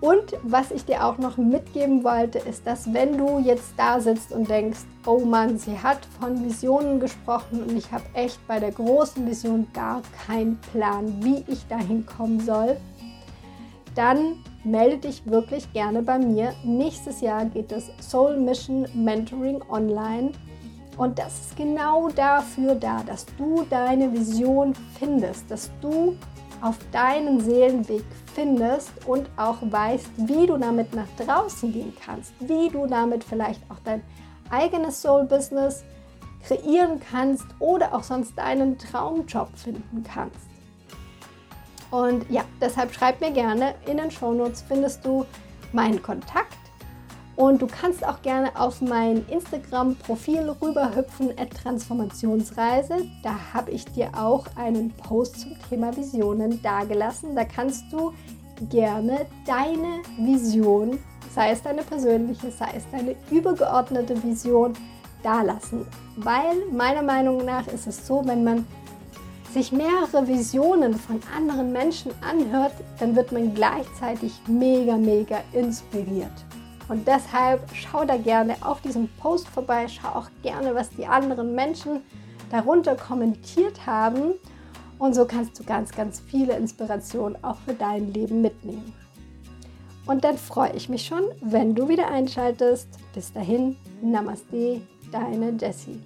Und 0.00 0.36
was 0.42 0.72
ich 0.72 0.86
dir 0.86 1.06
auch 1.06 1.18
noch 1.18 1.36
mitgeben 1.36 2.02
wollte, 2.02 2.40
ist, 2.40 2.66
dass 2.66 2.92
wenn 2.92 3.16
du 3.16 3.38
jetzt 3.38 3.74
da 3.76 4.00
sitzt 4.00 4.32
und 4.32 4.50
denkst, 4.50 4.80
oh 5.06 5.20
Mann, 5.20 5.56
sie 5.56 5.78
hat 5.78 6.00
von 6.20 6.44
Visionen 6.44 6.98
gesprochen 6.98 7.62
und 7.62 7.76
ich 7.76 7.92
habe 7.92 8.04
echt 8.14 8.44
bei 8.48 8.58
der 8.58 8.72
großen 8.72 9.24
Vision 9.24 9.68
gar 9.72 10.02
keinen 10.26 10.58
Plan, 10.72 11.14
wie 11.20 11.44
ich 11.46 11.64
dahin 11.68 12.04
kommen 12.06 12.40
soll, 12.40 12.76
dann 13.96 14.44
melde 14.62 14.98
dich 14.98 15.26
wirklich 15.26 15.72
gerne 15.72 16.02
bei 16.02 16.18
mir. 16.18 16.52
Nächstes 16.62 17.20
Jahr 17.20 17.46
geht 17.46 17.72
das 17.72 17.90
Soul 18.00 18.38
Mission 18.38 18.86
Mentoring 18.94 19.62
online. 19.68 20.32
Und 20.96 21.18
das 21.18 21.40
ist 21.40 21.56
genau 21.56 22.08
dafür 22.08 22.74
da, 22.74 23.02
dass 23.02 23.26
du 23.36 23.66
deine 23.68 24.12
Vision 24.12 24.74
findest, 24.98 25.50
dass 25.50 25.70
du 25.80 26.16
auf 26.62 26.78
deinen 26.90 27.40
Seelenweg 27.40 28.04
findest 28.34 28.90
und 29.06 29.28
auch 29.36 29.58
weißt, 29.60 30.10
wie 30.16 30.46
du 30.46 30.56
damit 30.56 30.94
nach 30.94 31.08
draußen 31.18 31.72
gehen 31.72 31.92
kannst, 32.04 32.32
wie 32.40 32.70
du 32.70 32.86
damit 32.86 33.24
vielleicht 33.24 33.60
auch 33.70 33.78
dein 33.84 34.02
eigenes 34.50 35.02
Soul-Business 35.02 35.84
kreieren 36.46 37.00
kannst 37.10 37.46
oder 37.58 37.94
auch 37.94 38.02
sonst 38.02 38.38
deinen 38.38 38.78
Traumjob 38.78 39.50
finden 39.56 40.02
kannst. 40.02 40.45
Und 41.90 42.28
ja, 42.30 42.42
deshalb 42.60 42.92
schreib 42.92 43.20
mir 43.20 43.30
gerne, 43.30 43.74
in 43.86 43.96
den 43.98 44.10
Shownotes 44.10 44.62
findest 44.66 45.04
du 45.04 45.24
meinen 45.72 46.02
Kontakt 46.02 46.56
und 47.36 47.60
du 47.60 47.66
kannst 47.66 48.04
auch 48.04 48.22
gerne 48.22 48.58
auf 48.58 48.80
mein 48.80 49.26
Instagram-Profil 49.28 50.56
rüberhüpfen, 50.62 51.32
Transformationsreise. 51.62 53.06
Da 53.22 53.34
habe 53.52 53.72
ich 53.72 53.84
dir 53.84 54.10
auch 54.16 54.46
einen 54.56 54.90
Post 54.92 55.40
zum 55.40 55.52
Thema 55.68 55.94
Visionen 55.94 56.62
dagelassen. 56.62 57.36
Da 57.36 57.44
kannst 57.44 57.92
du 57.92 58.14
gerne 58.70 59.26
deine 59.44 60.00
Vision, 60.18 60.98
sei 61.34 61.50
es 61.50 61.62
deine 61.62 61.82
persönliche, 61.82 62.50
sei 62.50 62.70
es 62.74 62.84
deine 62.90 63.14
übergeordnete 63.30 64.22
Vision, 64.22 64.72
dalassen. 65.22 65.86
Weil 66.16 66.56
meiner 66.72 67.02
Meinung 67.02 67.44
nach 67.44 67.66
ist 67.66 67.86
es 67.86 68.06
so, 68.06 68.22
wenn 68.24 68.44
man 68.44 68.66
sich 69.56 69.72
mehrere 69.72 70.28
Visionen 70.28 70.92
von 70.92 71.18
anderen 71.34 71.72
Menschen 71.72 72.12
anhört, 72.20 72.72
dann 73.00 73.16
wird 73.16 73.32
man 73.32 73.54
gleichzeitig 73.54 74.34
mega, 74.46 74.98
mega 74.98 75.38
inspiriert. 75.54 76.44
Und 76.88 77.08
deshalb 77.08 77.62
schau 77.72 78.04
da 78.04 78.18
gerne 78.18 78.56
auf 78.60 78.82
diesem 78.82 79.08
Post 79.16 79.48
vorbei, 79.48 79.86
schau 79.88 80.08
auch 80.08 80.28
gerne, 80.42 80.74
was 80.74 80.90
die 80.90 81.06
anderen 81.06 81.54
Menschen 81.54 82.02
darunter 82.50 82.96
kommentiert 82.96 83.86
haben. 83.86 84.34
Und 84.98 85.14
so 85.14 85.24
kannst 85.24 85.58
du 85.58 85.64
ganz, 85.64 85.90
ganz 85.90 86.20
viele 86.20 86.54
Inspirationen 86.54 87.42
auch 87.42 87.56
für 87.64 87.72
dein 87.72 88.12
Leben 88.12 88.42
mitnehmen. 88.42 88.92
Und 90.04 90.22
dann 90.24 90.36
freue 90.36 90.74
ich 90.74 90.90
mich 90.90 91.06
schon, 91.06 91.24
wenn 91.40 91.74
du 91.74 91.88
wieder 91.88 92.08
einschaltest. 92.08 92.88
Bis 93.14 93.32
dahin, 93.32 93.76
Namaste, 94.02 94.82
deine 95.10 95.52
Jessie. 95.58 96.02